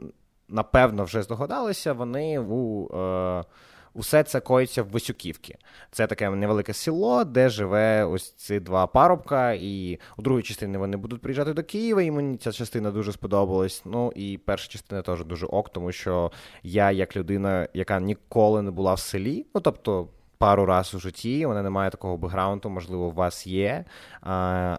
напевно 0.49 1.04
вже 1.04 1.22
здогадалися, 1.22 1.92
вони 1.92 2.38
у. 2.38 2.88
Е, 2.96 3.44
Усе 3.94 4.23
це 4.23 4.40
коїться 4.40 4.82
в 4.82 4.87
Висюківці. 4.87 5.56
Це 5.90 6.06
таке 6.06 6.30
невелике 6.30 6.73
село, 6.73 7.25
де 7.25 7.49
живе 7.49 8.04
ось 8.04 8.32
ці 8.32 8.61
два 8.61 8.87
парубка. 8.87 9.52
І 9.52 9.99
у 10.16 10.23
другій 10.23 10.42
частині 10.42 10.76
вони 10.76 10.97
будуть 10.97 11.20
приїжджати 11.20 11.52
до 11.52 11.62
Києва, 11.62 12.02
і 12.02 12.11
мені 12.11 12.37
ця 12.37 12.52
частина 12.52 12.90
дуже 12.90 13.12
сподобалась. 13.12 13.82
Ну 13.85 14.12
і 14.16 14.38
перша 14.44 14.73
частина 14.73 15.02
теж 15.02 15.25
дуже 15.25 15.47
ок, 15.47 15.68
тому 15.68 15.92
що 15.92 16.32
я, 16.62 16.90
як 16.90 17.16
людина, 17.16 17.68
яка 17.75 18.00
ніколи 18.00 18.62
не 18.62 18.70
була 18.70 18.94
в 18.94 19.00
селі, 19.00 19.47
ну 19.54 19.61
тобто. 19.61 20.09
Пару 20.40 20.66
раз 20.66 20.94
у 20.94 20.99
житті, 20.99 21.47
вона 21.47 21.62
не 21.62 21.70
має 21.70 21.90
такого 21.90 22.16
бекграунду, 22.16 22.70
можливо, 22.70 23.06
у 23.06 23.12
вас 23.12 23.47
є. 23.47 23.85
А, 24.23 24.32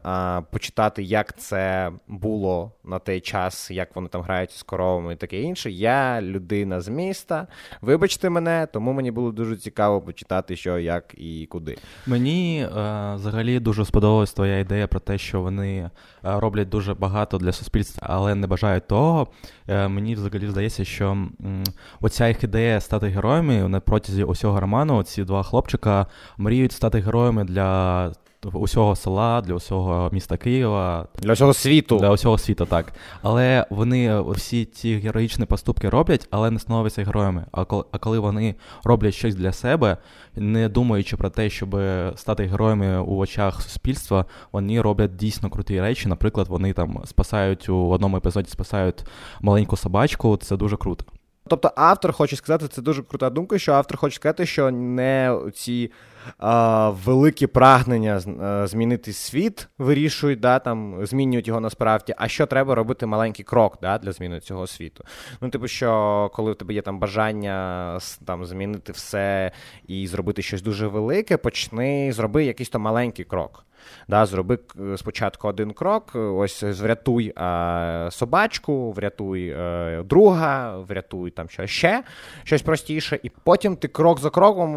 а, 0.04 0.42
Почитати, 0.52 1.04
як 1.04 1.38
це 1.38 1.92
було 2.08 2.72
на 2.84 3.00
той 3.00 3.20
час, 3.20 3.72
як 3.72 3.96
вони 3.96 4.08
там 4.08 4.22
грають 4.22 4.52
з 4.52 4.64
коровами 4.64 5.14
і 5.14 5.16
таке 5.16 5.42
інше. 5.42 5.72
Я 5.72 6.22
людина 6.22 6.82
з 6.82 6.88
міста. 6.88 7.48
Вибачте 7.82 8.30
мене, 8.30 8.68
тому 8.74 8.94
мені 8.94 9.12
було 9.12 9.32
дуже 9.32 9.58
цікаво 9.58 10.02
почитати, 10.02 10.56
що, 10.56 10.80
як 10.80 11.16
і 11.18 11.46
куди. 11.46 11.78
Мені 12.08 12.62
е, 12.64 12.70
взагалі 13.16 13.60
дуже 13.60 13.86
сподобалась 13.86 14.34
твоя 14.34 14.60
ідея 14.60 14.88
про 14.88 15.00
те, 15.00 15.18
що 15.18 15.42
вони 15.42 15.78
е, 15.78 15.90
роблять 16.24 16.70
дуже 16.70 16.94
багато 16.94 17.38
для 17.38 17.52
суспільства, 17.52 18.08
але 18.12 18.36
не 18.36 18.48
бажають 18.48 18.88
того. 18.88 19.28
Е, 19.68 19.88
мені 19.88 20.16
взагалі 20.16 20.48
здається, 20.48 20.86
що 20.86 21.12
м, 21.12 21.64
оця 22.02 22.28
їх 22.28 22.44
ідея 22.44 22.80
стати 22.82 23.08
героями 23.08 23.68
на 23.70 23.80
протязі 23.80 24.24
усього 24.24 24.60
роману, 24.60 25.04
ці 25.04 25.24
два 25.24 25.44
хлопчика 25.52 26.06
мріють 26.38 26.72
стати 26.72 27.00
героями 27.00 27.44
для 27.44 28.12
усього 28.54 28.96
села, 28.96 29.42
для 29.42 29.54
усього 29.54 30.10
міста 30.12 30.38
Києва, 30.38 31.08
Для 31.22 31.34
всього 31.34 31.54
світу. 31.54 31.98
для 31.98 32.12
усього 32.12 32.38
світу, 32.38 32.66
так. 32.66 32.94
Але 33.22 33.66
вони 33.70 34.22
всі 34.22 34.66
ці 34.66 34.96
героїчні 34.98 35.46
поступки 35.46 35.90
роблять, 35.90 36.28
але 36.32 36.52
не 36.52 36.60
становляться 36.60 37.04
героями. 37.04 37.46
А 37.52 37.66
коли, 37.66 37.84
а 37.92 37.98
коли 37.98 38.20
вони 38.20 38.56
роблять 38.84 39.14
щось 39.14 39.36
для 39.36 39.52
себе, 39.52 39.98
не 40.36 40.70
думаючи 40.70 41.18
про 41.18 41.30
те, 41.30 41.50
щоб 41.50 41.78
стати 42.16 42.46
героями 42.46 43.00
у 43.00 43.18
очах 43.18 43.62
суспільства, 43.62 44.26
вони 44.52 44.82
роблять 44.82 45.16
дійсно 45.16 45.50
круті 45.50 45.82
речі. 45.82 46.10
Наприклад, 46.10 46.48
вони 46.48 46.74
там 46.74 47.02
спасають 47.06 47.70
у 47.70 47.90
одному 47.90 48.18
епізоді 48.18 48.50
спасають 48.50 49.04
маленьку 49.42 49.78
собачку. 49.78 50.38
Це 50.38 50.58
дуже 50.58 50.78
круто. 50.78 51.06
Тобто 51.52 51.72
автор 51.76 52.12
хоче 52.12 52.36
сказати, 52.36 52.68
це 52.68 52.82
дуже 52.82 53.04
крута 53.04 53.30
думка, 53.30 53.60
що 53.60 53.74
автор 53.74 53.98
хоче 53.98 54.16
сказати, 54.16 54.46
що 54.46 54.72
не 54.72 55.40
ці 55.54 55.92
а, 56.38 56.90
великі 56.90 57.48
прагнення 57.48 58.18
е, 58.18 58.68
змінити 58.68 59.14
світ 59.14 59.68
вирішують, 59.78 60.40
да, 60.40 60.60
там, 60.60 61.06
змінюють 61.06 61.48
його 61.48 61.60
насправді, 61.60 62.14
а 62.18 62.28
що 62.28 62.46
треба 62.46 62.76
робити 62.76 63.06
маленький 63.06 63.46
крок 63.46 63.78
да, 63.82 63.98
для 63.98 64.12
зміни 64.12 64.40
цього 64.40 64.68
світу. 64.68 65.04
Ну, 65.42 65.50
типу, 65.50 65.68
що 65.68 66.32
коли 66.34 66.52
в 66.52 66.56
тебе 66.56 66.74
є 66.74 66.82
там 66.82 67.00
бажання 67.00 68.00
там, 68.26 68.46
змінити 68.46 68.92
все 68.92 69.52
і 69.88 70.08
зробити 70.08 70.42
щось 70.42 70.62
дуже 70.62 70.88
велике, 70.88 71.38
почни 71.38 72.14
зроби 72.14 72.46
якийсь 72.46 72.70
то 72.70 72.80
маленький 72.80 73.26
крок. 73.26 73.66
Да, 74.08 74.26
зроби 74.26 74.60
спочатку 74.98 75.48
один 75.48 75.72
крок, 75.72 76.16
ось 76.16 76.64
врятуй 76.64 77.34
е, 77.38 78.08
собачку, 78.12 78.92
врятуй 78.92 79.50
е, 79.50 80.04
друга, 80.04 80.78
врятуй 80.78 81.32
там 81.32 81.50
що 81.50 81.68
ще, 81.68 82.04
щось 82.44 82.62
простіше, 82.62 83.20
і 83.24 83.32
потім 83.44 83.76
ти 83.76 83.88
крок 83.88 84.20
за 84.20 84.30
кроком 84.30 84.72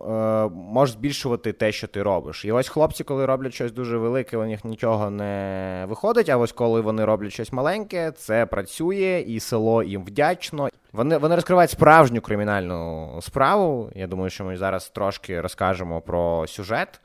е, 0.00 0.48
можеш 0.48 0.94
збільшувати 0.94 1.52
те, 1.52 1.72
що 1.72 1.86
ти 1.86 2.02
робиш. 2.02 2.44
І 2.44 2.52
ось 2.52 2.68
хлопці, 2.68 3.04
коли 3.04 3.26
роблять 3.26 3.54
щось 3.54 3.72
дуже 3.72 3.98
велике, 3.98 4.36
у 4.36 4.44
них 4.44 4.64
нічого 4.64 5.10
не 5.10 5.84
виходить. 5.88 6.28
А 6.28 6.36
ось 6.36 6.52
коли 6.52 6.80
вони 6.80 7.04
роблять 7.04 7.32
щось 7.32 7.52
маленьке, 7.52 8.12
це 8.12 8.46
працює, 8.46 9.24
і 9.26 9.40
село 9.40 9.82
їм 9.82 10.04
вдячно. 10.04 10.68
Вони, 10.92 11.18
вони 11.18 11.34
розкривають 11.34 11.70
справжню 11.70 12.20
кримінальну 12.20 13.18
справу. 13.22 13.90
Я 13.94 14.06
думаю, 14.06 14.30
що 14.30 14.44
ми 14.44 14.56
зараз 14.56 14.88
трошки 14.88 15.40
розкажемо 15.40 16.00
про 16.00 16.46
сюжет. 16.46 17.00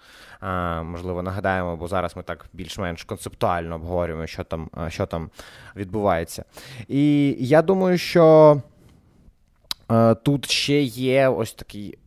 Можливо, 0.84 1.22
нагадаємо, 1.24 1.78
бо 1.78 1.88
зараз 1.88 2.18
ми 2.18 2.24
так 2.24 2.46
більш-менш 2.54 3.04
концептуально 3.04 3.76
обговорюємо, 3.76 4.28
що 4.28 4.44
там, 4.44 4.70
що 4.88 5.06
там 5.06 5.30
відбувається. 5.76 6.46
І 6.88 7.36
я 7.40 7.62
думаю, 7.62 7.98
що 7.98 8.58
е, 9.92 10.16
тут 10.16 10.52
ще 10.52 10.82
є 10.82 11.28
ось 11.28 11.54
такий 11.54 11.98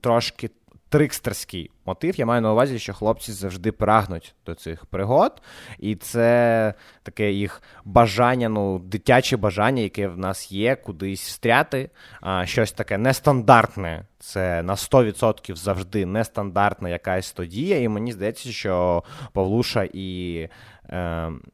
трошки 0.00 0.50
трикстерський 0.88 1.70
мотив. 1.86 2.18
Я 2.18 2.26
маю 2.26 2.42
на 2.42 2.52
увазі, 2.52 2.78
що 2.78 2.94
хлопці 2.94 3.32
завжди 3.32 3.72
прагнуть 3.72 4.34
до 4.46 4.54
цих 4.54 4.86
пригод, 4.86 5.42
і 5.78 5.96
це 5.96 6.74
таке 7.02 7.32
їх 7.32 7.62
бажання, 7.84 8.48
ну, 8.48 8.78
дитяче 8.78 9.36
бажання, 9.36 9.82
яке 9.82 10.08
в 10.08 10.18
нас 10.18 10.52
є, 10.52 10.76
кудись 10.76 11.26
встряти, 11.26 11.90
а, 12.20 12.46
щось 12.46 12.72
таке 12.72 12.98
нестандартне. 12.98 14.04
Це 14.18 14.62
на 14.62 14.76
100% 14.76 15.56
завжди 15.56 16.06
нестандартна 16.06 16.88
якась 16.88 17.32
тодія. 17.32 17.80
і 17.80 17.88
мені 17.88 18.12
здається, 18.12 18.52
що 18.52 19.02
Павлуша 19.32 19.88
і 19.92 20.48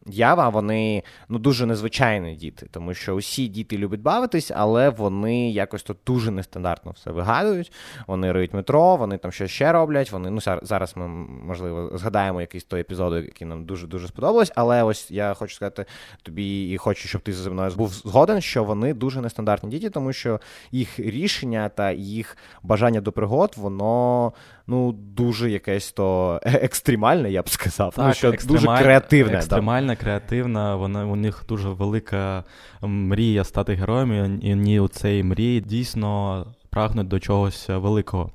Ява, 0.07 0.49
вони 0.49 1.03
ну, 1.29 1.39
дуже 1.39 1.67
незвичайні 1.67 2.35
діти, 2.35 2.67
тому 2.71 2.95
що 2.95 3.15
усі 3.15 3.49
діти 3.49 3.79
люблять 3.79 4.01
бавитись, 4.01 4.53
але 4.55 4.89
вони 4.89 5.51
якось 5.51 5.83
тут 5.83 5.97
дуже 6.07 6.31
нестандартно 6.31 6.93
все 6.93 7.11
вигадують. 7.11 7.73
Вони 8.07 8.33
риють 8.33 8.55
метро, 8.55 8.97
вони 8.97 9.19
там 9.19 9.33
щось 9.33 9.51
ще 9.51 9.73
роблять. 9.73 10.13
Вони 10.13 10.31
ну 10.31 10.41
зараз 10.63 10.97
ми 10.97 11.09
можливо 11.09 11.99
згадаємо 11.99 12.41
якийсь 12.41 12.65
той 12.65 12.81
епізод, 12.81 13.25
який 13.25 13.47
нам 13.47 13.65
дуже 13.65 13.87
дуже 13.87 14.09
сподобалось. 14.09 14.53
Але 14.55 14.83
ось 14.83 15.11
я 15.11 15.35
хочу 15.35 15.55
сказати 15.55 15.85
тобі 16.23 16.71
і 16.71 16.77
хочу, 16.77 17.09
щоб 17.09 17.21
ти 17.21 17.33
зі 17.33 17.51
мною 17.51 17.73
був 17.77 17.89
згоден, 17.89 18.41
що 18.41 18.65
вони 18.65 18.95
дуже 18.95 19.21
нестандартні 19.21 19.71
діти, 19.71 19.91
тому 19.91 20.13
що 20.13 20.41
їх 20.71 20.99
рішення 20.99 21.69
та 21.69 21.91
їх 21.93 22.37
бажання 22.63 23.01
до 23.01 23.13
пригод, 23.13 23.55
воно 23.57 24.33
ну, 24.67 24.93
дуже 24.93 25.51
якесь 25.51 25.93
то 25.93 26.41
екстремальне, 26.45 27.31
я 27.31 27.43
б 27.43 27.49
сказав. 27.49 27.95
Так, 27.95 28.07
ну, 28.07 28.15
що 28.15 28.33
Дуже 28.45 28.67
креативне. 28.67 29.37
Екстремальна, 29.37 29.97
креативна, 29.97 30.77
вона, 30.77 31.07
у 31.07 31.17
них 31.17 31.45
дуже 31.49 31.69
велика 31.69 32.45
мрія 32.83 33.45
стати 33.45 33.75
героями, 33.75 34.39
і 34.43 34.81
у 34.81 34.89
цій 34.89 35.23
мрії 35.23 35.61
дійсно 35.61 36.47
прагнуть 36.73 37.09
до 37.09 37.21
чогось 37.21 37.69
великого. 37.69 38.31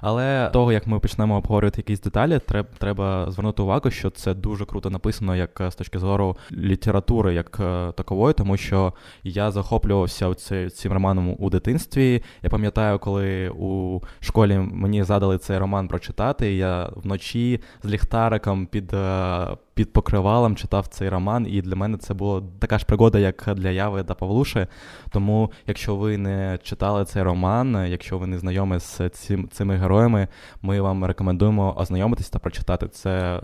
Але 0.00 0.50
того, 0.52 0.72
як 0.72 0.86
ми 0.86 0.98
почнемо 0.98 1.36
обговорювати 1.36 1.80
якісь 1.80 2.00
деталі, 2.00 2.40
треба 2.78 3.30
звернути 3.30 3.62
увагу, 3.62 3.90
що 3.90 4.10
це 4.10 4.34
дуже 4.34 4.64
круто 4.64 4.90
написано, 4.90 5.36
як 5.36 5.62
з 5.70 5.74
точки 5.74 5.98
зору 5.98 6.36
літератури, 6.52 7.34
як 7.34 7.60
е, 7.60 7.92
такової, 7.92 8.34
тому 8.34 8.56
що 8.56 8.92
я 9.24 9.50
захоплювався 9.50 10.34
цим 10.68 10.92
романом 10.92 11.36
у 11.38 11.50
дитинстві. 11.50 12.22
Я 12.42 12.50
пам'ятаю, 12.50 12.98
коли 12.98 13.48
у 13.48 14.00
школі 14.20 14.58
мені 14.58 15.04
задали 15.04 15.38
цей 15.38 15.58
роман 15.58 15.88
прочитати, 15.88 16.54
я 16.54 16.90
вночі 16.96 17.60
з 17.82 17.88
ліхтариком 17.88 18.66
під 18.66 18.94
е, 18.94 19.46
під 19.80 19.92
покривалом 19.92 20.56
читав 20.56 20.86
цей 20.86 21.08
роман, 21.08 21.46
і 21.48 21.62
для 21.62 21.76
мене 21.76 21.98
це 21.98 22.14
була 22.14 22.42
така 22.58 22.78
ж 22.78 22.84
пригода, 22.84 23.18
як 23.18 23.50
для 23.56 23.70
Яви 23.70 24.04
та 24.04 24.14
Павлуши. 24.14 24.66
Тому, 25.10 25.50
якщо 25.66 25.96
ви 25.96 26.18
не 26.18 26.58
читали 26.62 27.04
цей 27.04 27.22
роман, 27.22 27.86
якщо 27.88 28.18
ви 28.18 28.26
не 28.26 28.38
знайомі 28.38 28.78
з 28.78 29.08
цим, 29.08 29.48
цими 29.48 29.76
героями, 29.76 30.28
ми 30.62 30.80
вам 30.80 31.04
рекомендуємо 31.04 31.74
ознайомитись 31.78 32.30
та 32.30 32.38
прочитати 32.38 32.88
це 32.88 33.40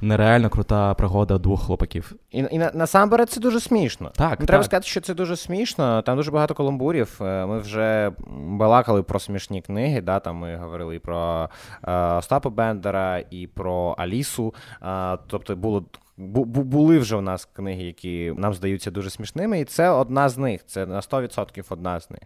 нереально 0.00 0.50
крута 0.50 0.94
пригода 0.94 1.38
двох 1.38 1.64
хлопаків. 1.64 2.12
І 2.30 2.38
і 2.38 2.58
насамперед 2.58 3.30
це 3.30 3.40
дуже 3.40 3.60
смішно. 3.60 4.12
Так, 4.16 4.46
Треба 4.46 4.64
сказати, 4.64 4.86
що 4.86 5.00
це 5.00 5.14
дуже 5.14 5.36
смішно. 5.36 6.02
Там 6.02 6.16
дуже 6.16 6.30
багато 6.30 6.54
каламбурів. 6.54 7.18
Е, 7.20 7.46
ми 7.46 7.58
вже 7.58 8.12
балакали 8.36 9.02
про 9.02 9.20
смішні 9.20 9.62
книги. 9.62 10.00
Да? 10.00 10.20
Там 10.20 10.36
Ми 10.36 10.56
говорили 10.56 10.96
і 10.96 10.98
про 10.98 11.48
е, 11.82 11.92
Остапа 11.92 12.50
Бендера, 12.50 13.22
і 13.30 13.46
про 13.46 13.94
Алісу. 13.98 14.54
Е, 14.82 15.18
тобто 15.26 15.56
було. 15.56 15.84
Були 16.18 16.98
вже 16.98 17.16
у 17.16 17.20
нас 17.20 17.44
книги, 17.44 17.82
які 17.82 18.32
нам 18.36 18.54
здаються 18.54 18.90
дуже 18.90 19.10
смішними, 19.10 19.60
і 19.60 19.64
це 19.64 19.90
одна 19.90 20.28
з 20.28 20.38
них. 20.38 20.60
Це 20.66 20.86
на 20.86 21.00
100% 21.00 21.64
одна 21.68 22.00
з 22.00 22.10
них. 22.10 22.20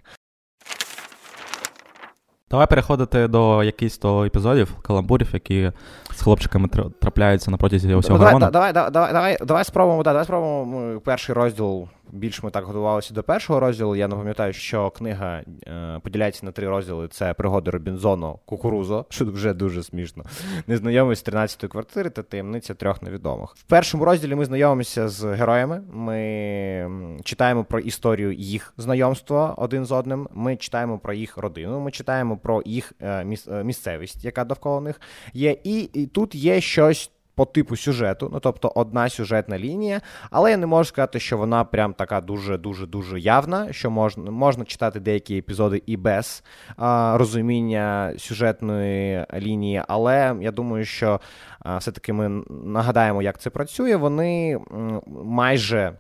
Давай 2.51 2.67
переходити 2.67 3.29
до 3.29 3.65
якихось 3.65 3.99
то 3.99 4.25
епізодів, 4.25 4.75
каламбурів, 4.83 5.29
які 5.33 5.73
з 6.15 6.23
хлопчиками 6.23 6.69
трапляються 7.01 7.51
на 7.51 7.57
протязі 7.57 7.95
усього 7.95 8.19
Давай. 8.19 8.35
Давай, 8.39 8.73
давай, 8.73 8.91
давай, 8.91 9.13
давай, 9.13 9.37
давай 9.43 9.65
спробуємо, 9.65 10.03
да, 10.03 10.11
давай 10.11 10.25
спробуємо 10.25 11.01
перший 11.01 11.35
розділ 11.35 11.89
більш 12.13 12.43
ми 12.43 12.51
так 12.51 12.65
готувалися 12.65 13.15
до 13.15 13.23
першого 13.23 13.61
розділу. 13.61 13.97
Я 13.97 14.09
не 14.09 14.17
пам'ятаю, 14.17 14.53
що 14.53 14.91
книга 14.91 15.43
е, 15.67 16.01
поділяється 16.03 16.47
на 16.47 16.53
три 16.53 16.69
розділи: 16.69 17.09
це 17.09 17.35
пригоди 17.35 17.71
Робінзону 17.71 18.39
Кукурузо, 18.45 19.07
що 19.09 19.25
вже 19.25 19.55
дуже 19.55 19.83
смішно. 19.83 20.25
Незнайомість 20.67 21.29
13-ї 21.29 21.69
квартири 21.69 22.11
та 22.11 22.23
таємниця 22.23 22.75
трьох 22.75 23.03
невідомих. 23.03 23.55
В 23.57 23.63
першому 23.63 24.05
розділі 24.05 24.35
ми 24.35 24.45
знайомимося 24.45 25.09
з 25.09 25.25
героями. 25.25 25.83
Ми 25.93 27.21
читаємо 27.25 27.65
про 27.65 27.81
історію 27.81 28.33
їх 28.33 28.75
знайомства 28.77 29.55
один 29.57 29.85
з 29.85 29.93
одним. 29.93 30.29
Ми 30.35 30.57
читаємо 30.57 30.99
про 30.99 31.13
їх 31.13 31.37
родину. 31.37 31.81
Ми 31.81 31.91
читаємо 31.91 32.37
про 32.37 32.63
їх 32.65 32.93
е, 33.01 33.27
е, 33.49 33.65
місцевість, 33.65 34.25
яка 34.25 34.45
довкола 34.45 34.81
них 34.81 35.01
є. 35.33 35.57
І, 35.65 35.81
і 35.81 36.07
тут 36.07 36.35
є 36.35 36.61
щось 36.61 37.11
по 37.41 37.47
типу 37.47 37.77
сюжету, 37.77 38.29
ну 38.33 38.41
тобто 38.41 38.73
одна 38.75 39.09
сюжетна 39.09 39.59
лінія, 39.59 40.01
але 40.31 40.51
я 40.51 40.57
не 40.57 40.67
можу 40.67 40.89
сказати, 40.89 41.21
що 41.21 41.39
вона 41.39 41.65
прям 41.65 41.95
така 41.95 42.21
дуже-дуже 42.21 42.87
дуже 42.87 43.21
явна, 43.21 43.73
що 43.73 43.91
можна 43.91 44.31
можна 44.31 44.65
читати 44.65 45.01
деякі 45.01 45.39
епізоди 45.39 45.83
і 45.87 45.97
без 45.97 46.45
а, 46.77 47.15
розуміння 47.19 48.15
сюжетної 48.19 49.27
лінії. 49.35 49.83
Але 49.89 50.37
я 50.41 50.51
думаю, 50.51 50.85
що 50.85 51.21
а, 51.61 51.77
все-таки 51.79 52.13
ми 52.13 52.45
нагадаємо, 52.51 53.23
як 53.23 53.39
це 53.39 53.51
працює. 53.51 53.97
Вони 53.97 54.53
м, 54.55 55.01
майже 55.25 55.93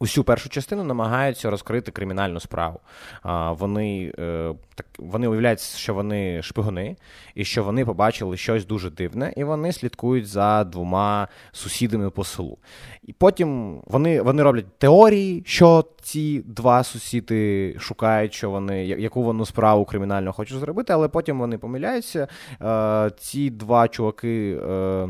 усю 0.00 0.24
першу 0.24 0.48
частину 0.48 0.84
намагаються 0.84 1.50
розкрити 1.50 1.92
кримінальну 1.92 2.40
справу. 2.40 2.80
А, 3.22 3.52
Вони 3.52 4.12
е, 4.18 4.54
так 4.74 4.86
вони 4.98 5.28
уявляють, 5.28 5.60
що 5.60 5.94
вони 5.94 6.42
шпигуни, 6.42 6.96
і 7.34 7.44
що 7.44 7.64
вони 7.64 7.84
побачили 7.84 8.36
щось 8.36 8.66
дуже 8.66 8.90
дивне, 8.90 9.32
і 9.36 9.44
вони 9.44 9.72
слідкують 9.72 10.26
за 10.26 10.64
двома 10.64 11.28
сусідами 11.52 12.10
по 12.10 12.24
селу. 12.24 12.58
І 13.02 13.12
потім 13.12 13.80
вони 13.86 14.22
вони 14.22 14.42
роблять 14.42 14.78
теорії, 14.78 15.42
що 15.46 15.84
ці 16.02 16.42
два 16.46 16.84
сусіди 16.84 17.76
шукають, 17.78 18.34
що 18.34 18.50
вони 18.50 18.86
яку 18.86 19.22
вони 19.22 19.46
справу 19.46 19.84
кримінально 19.84 20.32
хочуть 20.32 20.58
зробити, 20.58 20.92
але 20.92 21.08
потім 21.08 21.38
вони 21.38 21.58
помиляються. 21.58 22.28
Е, 22.62 23.10
Ці 23.18 23.50
два 23.50 23.88
чуваки. 23.88 24.58
Е, 24.68 25.08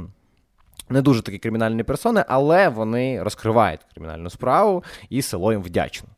не 0.90 1.02
дуже 1.02 1.22
такі 1.22 1.38
кримінальні 1.38 1.82
персони, 1.82 2.24
але 2.28 2.68
вони 2.68 3.22
розкривають 3.22 3.80
кримінальну 3.94 4.30
справу 4.30 4.84
і 5.10 5.22
село 5.22 5.52
їм 5.52 5.62
вдячно. 5.62 6.08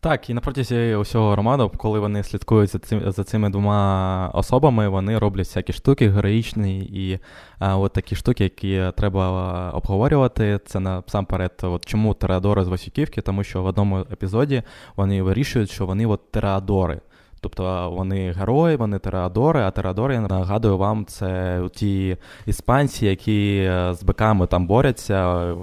Так, 0.00 0.30
і 0.30 0.34
на 0.34 0.40
протязі 0.40 0.94
усього 0.94 1.36
роману, 1.36 1.70
коли 1.76 2.00
вони 2.00 2.22
слідкують 2.22 2.70
за 2.70 2.78
цим 2.78 3.12
за 3.12 3.24
цими 3.24 3.50
двома 3.50 4.30
особами, 4.34 4.88
вони 4.88 5.18
роблять 5.18 5.46
всякі 5.46 5.72
штуки 5.72 6.10
героїчні 6.10 6.80
і 6.80 7.18
а, 7.58 7.76
от 7.76 7.92
такі 7.92 8.16
штуки, 8.16 8.44
які 8.44 8.92
треба 8.96 9.70
обговорювати. 9.70 10.60
Це 10.66 10.80
насамперед, 10.80 11.52
от 11.62 11.84
чому 11.86 12.14
Тереадори 12.14 12.64
з 12.64 12.68
Васюківки, 12.68 13.20
тому 13.20 13.44
що 13.44 13.62
в 13.62 13.66
одному 13.66 13.98
епізоді 13.98 14.62
вони 14.96 15.22
вирішують, 15.22 15.70
що 15.70 15.86
вони 15.86 16.06
от 16.06 16.30
Тереадори. 16.30 17.00
Тобто 17.40 17.90
вони 17.90 18.32
герої, 18.32 18.76
вони 18.76 18.98
тереадори, 18.98 19.60
а 19.60 19.70
тереадори, 19.70 20.14
я 20.14 20.20
нагадую 20.20 20.78
вам, 20.78 21.04
це 21.06 21.60
ті 21.74 22.16
іспанці, 22.46 23.06
які 23.06 23.56
е, 23.56 23.94
з 23.94 24.02
биками 24.02 24.46
там 24.46 24.66
борються, 24.66 25.54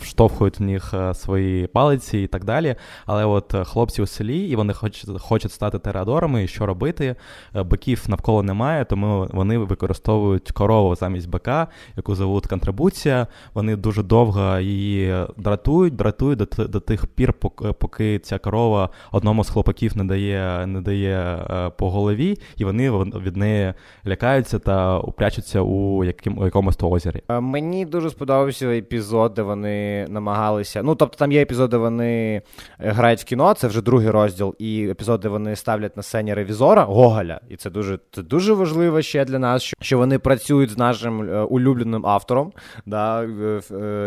вштовхують 0.00 0.60
в 0.60 0.62
них 0.62 0.94
е, 0.94 1.14
свої 1.14 1.66
палиці 1.66 2.18
і 2.18 2.26
так 2.26 2.44
далі. 2.44 2.74
Але 3.06 3.24
от 3.24 3.54
хлопці 3.64 4.02
у 4.02 4.06
селі, 4.06 4.38
і 4.38 4.56
вони 4.56 4.72
хочуть 4.72 5.20
хочуть 5.20 5.52
стати 5.52 5.78
тереадорами, 5.78 6.44
і 6.44 6.48
що 6.48 6.66
робити? 6.66 7.16
Е, 7.56 7.62
биків 7.62 8.04
навколо 8.08 8.42
немає, 8.42 8.84
тому 8.84 9.28
вони 9.30 9.58
використовують 9.58 10.52
корову 10.52 10.94
замість 10.94 11.28
бика, 11.28 11.66
яку 11.96 12.14
зовуть 12.14 12.46
контрибуція. 12.46 13.26
Вони 13.54 13.76
дуже 13.76 14.02
довго 14.02 14.58
її 14.58 15.26
дратують, 15.36 15.96
дратують 15.96 16.38
до, 16.38 16.66
до 16.66 16.80
тих 16.80 17.06
пір, 17.06 17.32
поки 17.78 18.18
ця 18.18 18.38
корова 18.38 18.88
одному 19.12 19.44
з 19.44 19.50
хлопаків 19.50 19.96
не 19.96 20.04
дає, 20.04 20.66
не 20.66 20.80
дає 20.80 21.07
б'є 21.08 21.44
е, 21.50 21.70
по 21.70 21.90
голові, 21.90 22.38
і 22.56 22.64
вони 22.64 22.90
від 22.90 23.36
неї 23.36 23.74
лякаються 24.06 24.58
та 24.58 24.98
упрячуться 24.98 25.60
у 25.60 26.04
якомусь 26.04 26.76
то 26.76 26.90
озері. 26.90 27.22
Е, 27.28 27.40
мені 27.40 27.84
дуже 27.84 28.10
сподобався 28.10 28.68
епізод, 28.68 29.34
де 29.34 29.42
вони 29.42 30.06
намагалися. 30.08 30.82
Ну 30.82 30.94
тобто, 30.94 31.16
там 31.16 31.32
є 31.32 31.42
епізод, 31.42 31.70
де 31.70 31.76
вони 31.76 32.42
грають 32.78 33.20
в 33.20 33.24
кіно, 33.24 33.54
це 33.54 33.68
вже 33.68 33.82
другий 33.82 34.10
розділ, 34.10 34.54
і 34.58 34.88
епізод, 34.90 35.20
де 35.20 35.28
вони 35.28 35.56
ставлять 35.56 35.96
на 35.96 36.02
сцені 36.02 36.34
ревізора 36.34 36.82
Гоголя, 36.84 37.40
і 37.48 37.56
це 37.56 37.70
дуже 37.70 37.98
це 38.10 38.22
дуже 38.22 38.52
важливо 38.52 39.02
ще 39.02 39.24
для 39.24 39.38
нас, 39.38 39.74
що, 39.80 39.98
вони 39.98 40.18
працюють 40.18 40.70
з 40.70 40.78
нашим 40.78 41.22
е, 41.22 41.42
улюбленим 41.42 42.06
автором. 42.06 42.52
Да, 42.86 43.26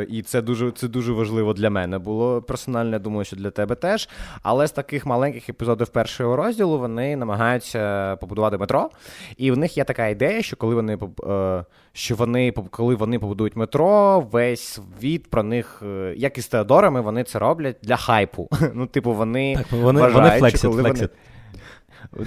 І 0.09 0.21
це 0.21 0.41
дуже 0.41 0.71
це 0.71 0.87
дуже 0.87 1.13
важливо 1.13 1.53
для 1.53 1.69
мене 1.69 1.99
було 1.99 2.41
персонально. 2.41 2.91
Я 2.91 2.99
думаю, 2.99 3.25
що 3.25 3.35
для 3.35 3.49
тебе 3.49 3.75
теж. 3.75 4.09
Але 4.43 4.67
з 4.67 4.71
таких 4.71 5.05
маленьких 5.05 5.49
епізодів 5.49 5.87
першого 5.87 6.35
розділу 6.35 6.79
вони 6.79 6.90
вони 6.91 7.15
намагаються 7.15 8.15
побудувати 8.15 8.57
метро, 8.57 8.89
і 9.37 9.51
в 9.51 9.57
них 9.57 9.77
є 9.77 9.83
така 9.83 10.07
ідея, 10.07 10.41
що 10.41 10.55
коли 10.55 10.75
вони 10.75 10.97
е, 11.27 11.65
що 11.93 12.15
вони 12.15 12.51
коли 12.51 12.95
вони 12.95 13.19
побудують 13.19 13.55
метро, 13.55 14.19
весь 14.31 14.79
світ 14.99 15.29
про 15.29 15.43
них, 15.43 15.83
е, 15.85 16.13
як 16.17 16.37
і 16.37 16.41
з 16.41 16.47
тореадорами, 16.47 17.01
вони 17.01 17.23
це 17.23 17.39
роблять 17.39 17.77
для 17.81 17.95
хайпу. 17.95 18.49
Ну, 18.73 18.85
типу, 18.85 19.13
вони 19.13 19.55
так, 19.55 19.71
вони, 19.71 20.01
вважають, 20.01 20.15
вони 20.15 20.39
флексять, 20.39 20.71
коли 20.71 20.83
флексять. 20.83 21.09
вони. 21.09 21.31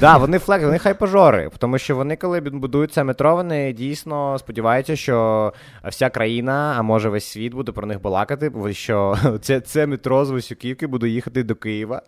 Да, 0.01 0.17
вони 0.17 0.39
флекс, 0.39 0.65
вони 0.65 0.79
хайпажори, 0.79 1.51
тому 1.59 1.79
що 1.79 1.97
вони, 1.97 2.17
коли 2.17 2.41
будують 2.41 2.97
метро, 2.97 3.37
вони 3.37 3.73
дійсно 3.73 4.39
сподіваються, 4.39 4.97
що 4.97 5.53
вся 5.85 6.11
країна, 6.11 6.75
а 6.79 6.83
може 6.83 7.09
весь 7.09 7.25
світ 7.25 7.55
буде 7.55 7.73
про 7.73 7.87
них 7.87 8.03
балакати, 8.03 8.51
що 8.73 9.17
це 9.41 9.61
це 9.61 9.87
метро 9.87 10.25
з 10.25 10.31
Васюківки 10.31 10.87
буде 10.87 11.09
їхати 11.09 11.43
до 11.43 11.55
Києва. 11.55 12.03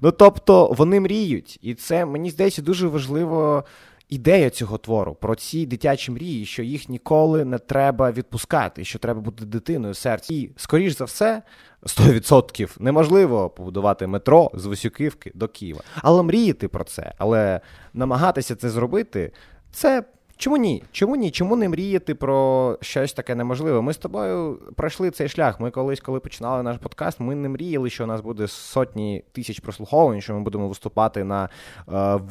Ну 0.00 0.10
тобто 0.10 0.66
вони 0.66 1.00
мріють, 1.00 1.58
і 1.62 1.74
це 1.74 2.04
мені 2.04 2.30
здається 2.30 2.62
дуже 2.62 2.88
важливо. 2.88 3.64
Ідея 4.10 4.50
цього 4.50 4.78
твору 4.78 5.14
про 5.20 5.34
ці 5.34 5.66
дитячі 5.66 6.12
мрії, 6.12 6.46
що 6.46 6.62
їх 6.62 6.88
ніколи 6.88 7.44
не 7.44 7.58
треба 7.58 8.10
відпускати, 8.10 8.84
що 8.84 8.98
треба 8.98 9.20
бути 9.20 9.44
дитиною 9.44 9.94
серця. 9.94 10.34
І, 10.34 10.50
скоріш 10.56 10.96
за 10.96 11.04
все, 11.04 11.42
100% 11.82 12.80
неможливо 12.80 13.50
побудувати 13.50 14.06
метро 14.06 14.50
з 14.54 14.66
Васюківки 14.66 15.32
до 15.34 15.48
Києва. 15.48 15.80
Але 15.96 16.22
мріяти 16.22 16.68
про 16.68 16.84
це, 16.84 17.14
але 17.18 17.60
намагатися 17.94 18.56
це 18.56 18.70
зробити, 18.70 19.32
це 19.72 20.04
Чому 20.40 20.56
ні? 20.56 20.82
Чому 20.92 21.16
ні? 21.16 21.30
Чому 21.30 21.56
не 21.56 21.68
мріяти 21.68 22.14
про 22.14 22.78
щось 22.80 23.12
таке 23.12 23.34
неможливе? 23.34 23.80
Ми 23.80 23.92
з 23.92 23.96
тобою 23.96 24.58
пройшли 24.76 25.10
цей 25.10 25.28
шлях. 25.28 25.60
Ми 25.60 25.70
колись, 25.70 26.00
коли 26.00 26.20
починали 26.20 26.62
наш 26.62 26.76
подкаст, 26.76 27.20
ми 27.20 27.34
не 27.34 27.48
мріяли, 27.48 27.90
що 27.90 28.04
у 28.04 28.06
нас 28.06 28.20
буде 28.20 28.48
сотні 28.48 29.24
тисяч 29.32 29.60
прослуховувань, 29.60 30.20
що 30.20 30.34
ми 30.34 30.40
будемо 30.40 30.68
виступати 30.68 31.24
на 31.24 31.44
е, 31.44 31.48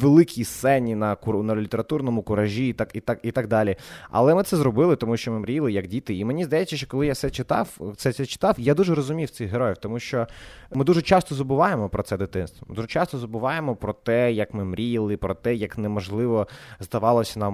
великій 0.01 0.43
сцені, 0.43 0.95
на 0.95 1.17
на 1.27 1.55
літературному 1.55 2.23
куражі 2.23 2.67
і 2.67 2.73
так 2.73 2.89
і 2.93 2.99
так 2.99 3.19
і 3.23 3.31
так 3.31 3.47
далі. 3.47 3.75
Але 4.11 4.35
ми 4.35 4.43
це 4.43 4.57
зробили, 4.57 4.95
тому 4.95 5.17
що 5.17 5.31
ми 5.31 5.39
мріяли 5.39 5.71
як 5.71 5.87
діти. 5.87 6.15
І 6.15 6.25
мені 6.25 6.45
здається, 6.45 6.77
що 6.77 6.87
коли 6.87 7.07
я 7.07 7.15
це 7.15 7.29
читав, 7.29 7.77
це, 7.97 8.13
це 8.13 8.25
читав, 8.25 8.55
я 8.57 8.73
дуже 8.73 8.95
розумів 8.95 9.29
цих 9.29 9.51
героїв, 9.51 9.77
тому 9.77 9.99
що 9.99 10.27
ми 10.73 10.83
дуже 10.83 11.01
часто 11.01 11.35
забуваємо 11.35 11.89
про 11.89 12.03
це 12.03 12.17
дитинство. 12.17 12.67
Ми 12.69 12.75
дуже 12.75 12.87
часто 12.87 13.17
забуваємо 13.17 13.75
про 13.75 13.93
те, 13.93 14.31
як 14.31 14.53
ми 14.53 14.63
мріяли, 14.63 15.17
про 15.17 15.33
те, 15.33 15.55
як 15.55 15.77
неможливо 15.77 16.47
здавалося 16.79 17.39
нам 17.39 17.53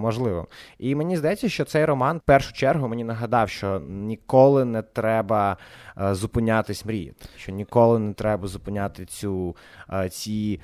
І 0.79 0.95
мені 0.95 1.17
здається, 1.17 1.49
що 1.49 1.65
цей 1.65 1.85
роман 1.85 2.17
в 2.17 2.21
першу 2.21 2.53
чергу 2.53 2.87
мені 2.87 3.03
нагадав, 3.03 3.49
що 3.49 3.81
ніколи 3.89 4.65
не 4.65 4.81
треба 4.81 5.57
е, 6.01 6.15
зупинятись 6.15 6.85
мріяти, 6.85 7.25
що 7.37 7.51
ніколи 7.51 7.99
не 7.99 8.13
треба 8.13 8.47
зупиняти 8.47 9.05
цю 9.05 9.55
е, 9.93 10.09
ці. 10.09 10.59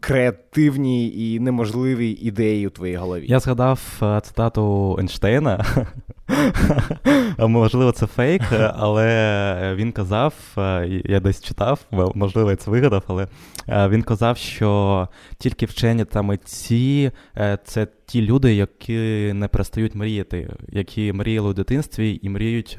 Креативні 0.00 1.32
і 1.32 1.40
неможливі 1.40 2.10
ідеї 2.10 2.66
у 2.66 2.70
твоїй 2.70 2.96
голові. 2.96 3.26
Я 3.28 3.40
згадав 3.40 3.80
е, 4.02 4.20
цитату 4.20 4.96
Ейнштейна. 4.98 5.64
Можливо, 7.38 7.92
це 7.92 8.06
фейк, 8.06 8.42
але 8.74 9.74
він 9.76 9.92
казав, 9.92 10.34
я 11.04 11.20
десь 11.20 11.42
читав, 11.42 11.80
можливо, 12.14 12.50
я 12.50 12.56
це 12.56 12.70
вигадав, 12.70 13.02
але 13.06 13.26
він 13.88 14.02
казав, 14.02 14.36
що 14.36 15.08
тільки 15.38 15.66
вчені 15.66 16.04
та 16.04 16.22
митці 16.22 17.12
це 17.64 17.86
ті 18.08 18.22
люди, 18.22 18.54
які 18.54 19.32
не 19.32 19.48
перестають 19.48 19.94
мріяти, 19.94 20.50
які 20.68 21.12
мріяли 21.12 21.50
у 21.50 21.52
дитинстві 21.52 22.20
і 22.22 22.28
мріють 22.28 22.78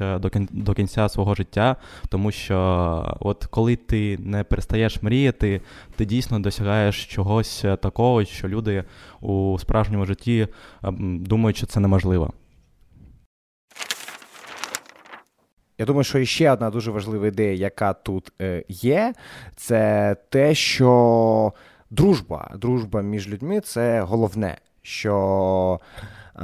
до 0.50 0.74
кінця 0.74 1.08
свого 1.08 1.34
життя. 1.34 1.76
Тому 2.08 2.32
що, 2.32 3.16
от 3.20 3.46
коли 3.46 3.76
ти 3.76 4.18
не 4.18 4.44
перестаєш 4.44 5.02
мріяти, 5.02 5.60
ти 5.96 6.04
дійсно 6.04 6.40
досягаєш 6.40 7.06
чогось 7.06 7.64
такого, 7.82 8.24
що 8.24 8.48
люди 8.48 8.84
у 9.20 9.58
справжньому 9.60 10.06
житті 10.06 10.48
думають, 11.20 11.56
що 11.56 11.66
це 11.66 11.80
неможливо. 11.80 12.32
Я 15.78 15.86
думаю, 15.86 16.04
що 16.04 16.24
ще 16.24 16.52
одна 16.52 16.70
дуже 16.70 16.90
важлива 16.90 17.26
ідея, 17.26 17.54
яка 17.54 17.92
тут 17.92 18.32
е, 18.40 18.64
є, 18.68 19.14
це 19.56 20.16
те, 20.28 20.54
що 20.54 21.52
дружба, 21.90 22.50
дружба 22.56 23.02
між 23.02 23.28
людьми 23.28 23.60
це 23.60 24.00
головне, 24.00 24.56
що 24.82 25.80
е, 26.36 26.40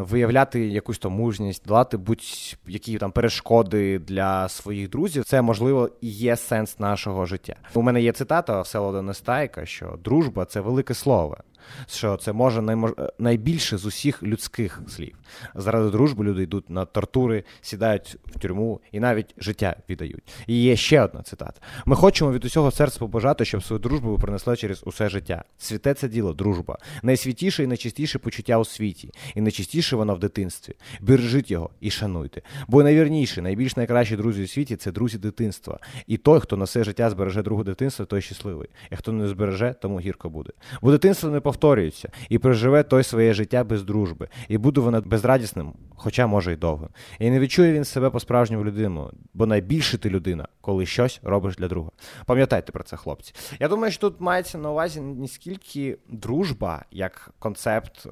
виявляти 0.00 0.66
якусь 0.68 0.98
там 0.98 1.12
мужність, 1.12 1.66
долати 1.66 1.96
будь-які 1.96 2.98
там 2.98 3.12
перешкоди 3.12 3.98
для 3.98 4.48
своїх 4.48 4.90
друзів, 4.90 5.24
це 5.24 5.42
можливо 5.42 5.90
і 6.00 6.08
є 6.08 6.36
сенс 6.36 6.78
нашого 6.78 7.26
життя. 7.26 7.54
У 7.74 7.82
мене 7.82 8.02
є 8.02 8.12
цитата 8.12 8.60
Всеволода 8.60 9.02
Нестайка, 9.02 9.66
що 9.66 9.98
дружба 10.04 10.44
це 10.44 10.60
велике 10.60 10.94
слово 10.94 11.36
що 11.86 12.16
це 12.16 12.32
може 12.32 12.62
наймож... 12.62 12.92
найбільше 13.18 13.78
з 13.78 13.86
усіх 13.86 14.22
людських 14.22 14.80
слів. 14.88 15.18
Заради 15.54 15.90
дружби 15.90 16.24
люди 16.24 16.42
йдуть 16.42 16.70
на 16.70 16.84
тортури, 16.84 17.44
сідають 17.60 18.16
в 18.26 18.38
тюрму 18.38 18.80
і 18.92 19.00
навіть 19.00 19.34
життя 19.38 19.76
віддають. 19.88 20.22
І 20.46 20.62
є 20.62 20.76
ще 20.76 21.02
одна 21.02 21.22
цитата: 21.22 21.60
ми 21.86 21.96
хочемо 21.96 22.32
від 22.32 22.44
усього 22.44 22.70
серця 22.70 22.98
побажати, 22.98 23.44
щоб 23.44 23.62
свою 23.62 23.80
дружбу 23.80 24.10
ви 24.10 24.18
принесли 24.18 24.56
через 24.56 24.82
усе 24.86 25.08
життя. 25.08 25.44
Святе 25.58 25.94
це 25.94 26.08
діло, 26.08 26.32
дружба, 26.32 26.78
найсвятіше 27.02 27.64
і 27.64 27.66
найчистіше 27.66 28.18
почуття 28.18 28.58
у 28.58 28.64
світі, 28.64 29.10
і 29.34 29.40
найчистіше 29.40 29.96
воно 29.96 30.14
в 30.14 30.18
дитинстві. 30.18 30.74
Бережіть 31.00 31.50
його 31.50 31.70
і 31.80 31.90
шануйте. 31.90 32.42
Бо 32.68 32.82
найвірніші, 32.82 33.40
найбільш 33.40 33.76
найкращі 33.76 34.16
друзі 34.16 34.44
у 34.44 34.46
світі 34.46 34.76
це 34.76 34.92
друзі 34.92 35.18
дитинства. 35.18 35.78
І 36.06 36.16
той, 36.16 36.40
хто 36.40 36.56
на 36.56 36.64
все 36.64 36.84
життя 36.84 37.10
збереже 37.10 37.42
другу 37.42 37.64
дитинства, 37.64 38.06
той 38.06 38.22
щасливий. 38.22 38.68
І 38.90 38.96
хто 38.96 39.12
не 39.12 39.28
збереже, 39.28 39.74
тому 39.82 40.00
гірко 40.00 40.30
буде. 40.30 40.50
Бо 40.82 40.90
дитинство 40.90 41.30
не 41.30 41.40
повторюється 41.54 42.08
і 42.28 42.38
проживе 42.38 42.82
той 42.82 43.02
своє 43.02 43.34
життя 43.34 43.64
без 43.64 43.84
дружби, 43.84 44.28
і 44.48 44.58
буде 44.58 44.80
воно 44.80 45.00
безрадісним, 45.00 45.72
хоча 45.96 46.26
може 46.26 46.52
й 46.52 46.56
довго. 46.56 46.88
І 47.18 47.30
не 47.30 47.40
відчує 47.40 47.72
він 47.72 47.84
себе 47.84 48.10
по-справжньому 48.10 48.64
людину, 48.64 49.10
бо 49.34 49.46
найбільше 49.46 49.98
ти 49.98 50.10
людина, 50.10 50.48
коли 50.60 50.86
щось 50.86 51.20
робиш 51.22 51.56
для 51.56 51.68
друга. 51.68 51.90
Пам'ятайте 52.26 52.72
про 52.72 52.84
це, 52.84 52.96
хлопці. 52.96 53.34
Я 53.60 53.68
думаю, 53.68 53.92
що 53.92 54.00
тут 54.00 54.20
мається 54.20 54.58
на 54.58 54.70
увазі 54.70 55.00
не 55.00 55.28
скільки 55.28 55.98
дружба, 56.08 56.84
як 56.90 57.30
концепт, 57.38 58.06
е, 58.06 58.10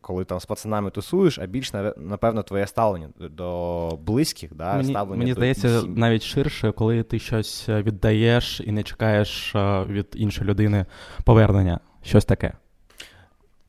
коли 0.00 0.24
там 0.24 0.40
з 0.40 0.46
пацанами 0.46 0.90
тусуєш, 0.90 1.38
а 1.38 1.46
більш 1.46 1.72
напевно 1.96 2.42
твоє 2.42 2.66
ставлення 2.66 3.08
до 3.18 3.98
близьких. 4.02 4.54
Да, 4.54 4.76
Мені, 4.76 4.90
ставлення 4.90 5.18
мені 5.18 5.30
до 5.30 5.34
здається, 5.34 5.82
навіть 5.82 6.22
ширше, 6.22 6.72
коли 6.72 7.02
ти 7.02 7.18
щось 7.18 7.68
віддаєш 7.68 8.60
і 8.60 8.72
не 8.72 8.82
чекаєш 8.82 9.54
е, 9.54 9.84
від 9.84 10.06
іншої 10.14 10.50
людини 10.50 10.86
повернення, 11.24 11.80
щось 12.02 12.24
таке. 12.24 12.52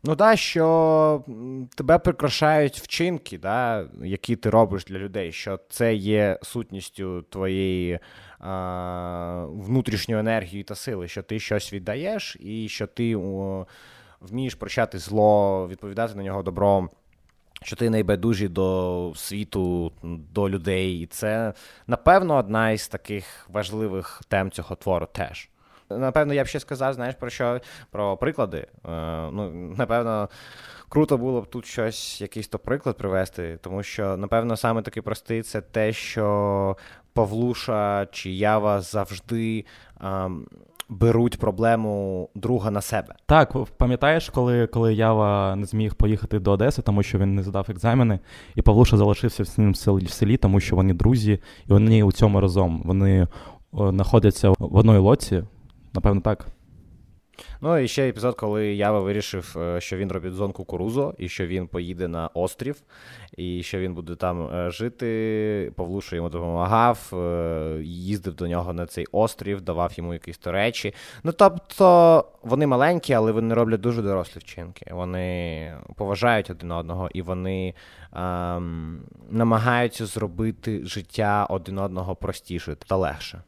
Ну 0.08 0.16
так, 0.16 0.38
що 0.38 1.24
тебе 1.76 2.00
прикрашають 2.00 2.80
вчинки, 2.80 3.38
да, 3.38 3.86
які 4.04 4.36
ти 4.36 4.50
робиш 4.50 4.86
для 4.86 4.98
людей, 4.98 5.32
що 5.32 5.60
це 5.70 5.96
є 5.96 6.40
сутністю 6.42 7.22
твоєї 7.22 8.00
а, 8.40 9.46
внутрішньої 9.50 10.20
енергії 10.20 10.64
та 10.64 10.76
сили, 10.76 11.08
що 11.08 11.24
ти 11.24 11.40
щось 11.40 11.74
віддаєш, 11.74 12.38
і 12.40 12.70
що 12.70 12.88
ти 12.88 13.16
о, 13.16 13.68
вмієш 14.22 14.56
прощати 14.56 15.00
зло, 15.00 15.68
відповідати 15.68 16.16
на 16.16 16.24
нього 16.24 16.44
добром. 16.44 16.90
Що 17.62 17.76
ти 17.76 17.90
найбайдужий 17.90 18.48
до 18.48 19.14
світу, 19.16 19.92
до 20.34 20.50
людей. 20.50 21.00
І 21.00 21.06
це, 21.06 21.54
напевно, 21.88 22.36
одна 22.36 22.72
із 22.72 22.88
таких 22.88 23.50
важливих 23.50 24.22
тем 24.28 24.52
цього 24.52 24.76
твору 24.76 25.08
теж. 25.12 25.50
Напевно, 25.90 26.34
я 26.34 26.44
б 26.44 26.48
ще 26.48 26.60
сказав, 26.60 26.94
знаєш, 26.94 27.16
про 27.16 27.30
що? 27.30 27.60
Про 27.92 28.18
приклади. 28.18 28.58
Е, 28.58 28.68
ну, 29.32 29.52
Напевно, 29.78 30.30
круто 30.90 31.18
було 31.18 31.42
б 31.42 31.48
тут 31.50 31.66
щось, 31.66 32.22
якийсь 32.22 32.48
то 32.48 32.60
приклад 32.60 32.98
привести, 32.98 33.60
тому 33.62 33.84
що, 33.84 34.18
напевно, 34.18 34.58
саме 34.58 34.82
такий 34.82 35.04
простий 35.04 35.42
це 35.42 35.62
те, 35.62 35.94
що 35.94 36.78
Павлуша 37.14 38.08
чи 38.12 38.30
Ява 38.30 38.82
завжди. 38.82 39.66
Ем, 40.02 40.48
Беруть 40.90 41.38
проблему 41.38 42.30
друга 42.36 42.72
на 42.72 42.82
себе. 42.82 43.16
Так, 43.26 43.54
пам'ятаєш, 43.78 44.30
коли 44.30 44.68
коли 44.68 44.94
Ява 44.94 45.56
не 45.56 45.66
зміг 45.66 45.96
поїхати 45.96 46.40
до 46.40 46.52
Одеси, 46.52 46.82
тому 46.82 47.04
що 47.04 47.18
він 47.18 47.36
не 47.36 47.44
здав 47.44 47.66
екзамени, 47.70 48.20
і 48.56 48.62
Павлуша 48.62 48.98
залишився 48.98 49.44
в 49.44 49.60
ним 49.60 49.72
в 49.72 50.10
селі, 50.10 50.38
тому 50.38 50.60
що 50.60 50.76
вони 50.76 50.94
друзі, 50.94 51.40
і 51.66 51.74
вони 51.74 52.04
у 52.04 52.12
цьому 52.12 52.42
разом. 52.42 52.82
Вони 52.86 53.28
знаходяться 53.74 54.50
в 54.50 54.76
одній 54.76 54.98
лоці, 54.98 55.44
Напевно, 55.98 56.22
так. 56.22 56.46
Ну 57.62 57.78
і 57.78 57.88
ще 57.88 58.10
епізод, 58.10 58.36
коли 58.36 58.76
Ява 58.76 59.00
вирішив, 59.00 59.56
е, 59.58 59.82
що 59.82 59.98
він 59.98 60.12
робить 60.12 60.34
зон 60.34 60.52
кукурузо, 60.52 61.14
і 61.18 61.30
що 61.30 61.48
він 61.48 61.68
поїде 61.68 62.08
на 62.08 62.30
острів, 62.34 62.82
і 63.38 63.64
що 63.64 63.80
він 63.80 63.94
буде 63.94 64.16
там 64.16 64.48
е, 64.56 64.72
жити. 64.72 65.72
Павлуша 65.76 66.16
йому 66.16 66.30
допомагав, 66.30 67.10
е, 67.14 67.80
їздив 67.84 68.34
до 68.34 68.48
нього 68.48 68.74
на 68.74 68.86
цей 68.86 69.06
острів, 69.12 69.62
давав 69.62 69.94
йому 69.96 70.14
якісь 70.14 70.38
то 70.38 70.52
речі. 70.52 70.94
Ну 71.24 71.32
тобто 71.32 72.26
вони 72.44 72.68
маленькі, 72.68 73.14
але 73.14 73.32
вони 73.32 73.54
роблять 73.54 73.82
дуже 73.82 74.02
дорослі 74.02 74.40
вчинки. 74.40 74.92
Вони 74.92 75.74
поважають 75.96 76.50
один 76.50 76.72
одного 76.72 77.10
і 77.14 77.22
вони 77.22 77.74
ем, 78.14 79.02
намагаються 79.30 80.06
зробити 80.06 80.86
життя 80.86 81.46
один 81.50 81.80
одного 81.80 82.16
простіше 82.16 82.76
та 82.76 82.96
легше. 82.96 83.42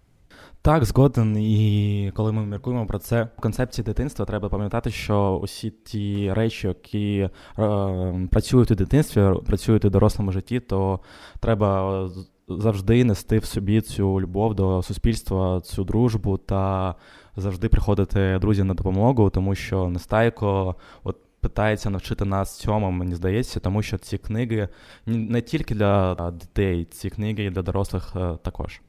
Так, 0.61 0.85
згоден. 0.85 1.37
І 1.37 2.11
коли 2.15 2.31
ми 2.31 2.45
міркуємо 2.45 2.85
про 2.85 2.99
це 2.99 3.23
в 3.37 3.41
концепції 3.41 3.85
дитинства, 3.85 4.25
треба 4.25 4.49
пам'ятати, 4.49 4.91
що 4.91 5.39
усі 5.43 5.69
ті 5.71 6.33
речі, 6.33 6.67
які 6.67 7.29
е, 7.59 8.27
працюють 8.31 8.71
у 8.71 8.75
дитинстві, 8.75 9.21
працюють 9.45 9.85
у 9.85 9.89
дорослому 9.89 10.31
житті, 10.31 10.59
то 10.59 10.99
треба 11.39 12.09
завжди 12.47 13.03
нести 13.03 13.39
в 13.39 13.45
собі 13.45 13.81
цю 13.81 14.21
любов 14.21 14.55
до 14.55 14.81
суспільства, 14.81 15.61
цю 15.61 15.83
дружбу 15.83 16.37
та 16.37 16.95
завжди 17.35 17.69
приходити 17.69 18.37
друзям 18.41 18.67
на 18.67 18.73
допомогу, 18.73 19.29
тому 19.29 19.55
що 19.55 19.89
Нестайко 19.89 20.75
от 21.03 21.17
питається 21.41 21.89
навчити 21.89 22.25
нас 22.25 22.57
цьому, 22.57 22.91
мені 22.91 23.15
здається, 23.15 23.59
тому 23.59 23.81
що 23.81 23.97
ці 23.97 24.17
книги 24.17 24.69
не 25.05 25.41
тільки 25.41 25.75
для 25.75 26.31
дітей, 26.31 26.85
ці 26.85 27.09
книги 27.09 27.43
і 27.43 27.49
для 27.49 27.61
дорослих 27.61 28.13
е, 28.15 28.37
також. 28.43 28.81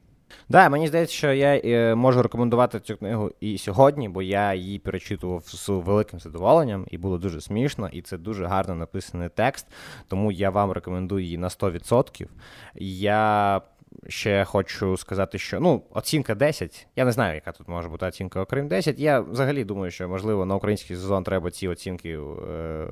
Да, 0.51 0.69
мені 0.69 0.87
здається, 0.87 1.15
що 1.15 1.33
я 1.33 1.61
е, 1.65 1.95
можу 1.95 2.21
рекомендувати 2.21 2.79
цю 2.79 2.97
книгу 2.97 3.31
і 3.39 3.57
сьогодні, 3.57 4.09
бо 4.09 4.21
я 4.21 4.53
її 4.53 4.79
перечитував 4.79 5.43
з 5.45 5.69
великим 5.69 6.19
задоволенням, 6.19 6.85
і 6.91 6.97
було 6.97 7.17
дуже 7.17 7.41
смішно, 7.41 7.89
і 7.93 8.01
це 8.01 8.17
дуже 8.17 8.45
гарно 8.45 8.75
написаний 8.75 9.29
текст. 9.29 9.67
Тому 10.07 10.31
я 10.31 10.49
вам 10.49 10.71
рекомендую 10.71 11.23
її 11.23 11.37
на 11.37 11.47
100%. 11.47 12.27
Я 12.75 13.61
ще 14.07 14.45
хочу 14.45 14.97
сказати, 14.97 15.37
що 15.37 15.59
ну, 15.59 15.81
оцінка 15.93 16.35
10. 16.35 16.87
Я 16.95 17.05
не 17.05 17.11
знаю, 17.11 17.35
яка 17.35 17.51
тут 17.51 17.67
може 17.67 17.89
бути 17.89 18.05
оцінка, 18.05 18.41
окрім 18.41 18.67
10. 18.67 18.99
Я 18.99 19.19
взагалі 19.19 19.63
думаю, 19.63 19.91
що 19.91 20.09
можливо 20.09 20.45
на 20.45 20.55
український 20.55 20.95
сезон 20.95 21.23
треба 21.23 21.51
ці 21.51 21.67
оцінки 21.67 22.09
е, 22.09 22.87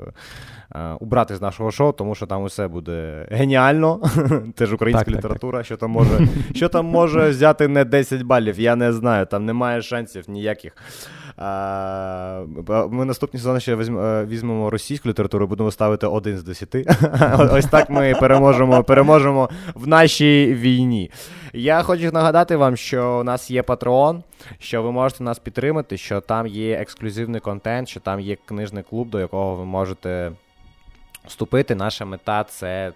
е, 0.75 0.93
убрати 0.99 1.35
з 1.35 1.41
нашого 1.41 1.71
шоу, 1.71 1.91
тому 1.91 2.15
що 2.15 2.25
там 2.25 2.43
усе 2.43 2.67
буде 2.67 3.27
геніально. 3.31 4.01
Це 4.55 4.65
ж 4.65 4.75
українська 4.75 5.05
так, 5.05 5.17
література, 5.17 5.59
так, 5.59 5.65
що 5.65 5.77
там 5.77 5.91
може 5.91 6.27
що 6.55 6.69
там 6.69 6.85
може 6.85 7.29
взяти 7.29 7.67
не 7.67 7.85
10 7.85 8.21
балів. 8.21 8.59
Я 8.59 8.75
не 8.75 8.93
знаю, 8.93 9.25
там 9.25 9.45
немає 9.45 9.81
шансів 9.81 10.29
ніяких. 10.29 10.75
Ми 12.89 13.05
наступний 13.05 13.39
сезон 13.39 13.59
ще 13.59 13.73
е, 13.73 14.25
візьмемо 14.25 14.69
російську 14.69 15.09
літературу, 15.09 15.47
будемо 15.47 15.71
ставити 15.71 16.07
один 16.07 16.37
з 16.37 16.43
10. 16.43 16.75
Ось 17.51 17.65
так 17.65 17.89
ми 17.89 18.15
переможемо, 18.19 18.83
переможемо 18.83 19.49
в 19.75 19.87
нашій 19.87 20.53
війні. 20.53 21.11
Я 21.53 21.81
хочу 21.81 22.11
нагадати 22.11 22.55
вам, 22.55 22.75
що 22.75 23.19
у 23.19 23.23
нас 23.23 23.51
є 23.51 23.61
Patreon, 23.61 24.21
що 24.59 24.83
ви 24.83 24.91
можете 24.91 25.23
нас 25.23 25.39
підтримати, 25.39 25.97
що 25.97 26.21
там 26.21 26.47
є 26.47 26.75
ексклюзивний 26.75 27.41
контент, 27.41 27.89
що 27.89 27.99
там 27.99 28.19
є 28.19 28.37
книжний 28.45 28.83
клуб, 28.83 29.09
до 29.09 29.19
якого 29.19 29.55
ви 29.55 29.65
можете 29.65 30.31
вступити. 31.27 31.75
Наша 31.75 32.05
мета 32.05 32.43
це 32.43 32.91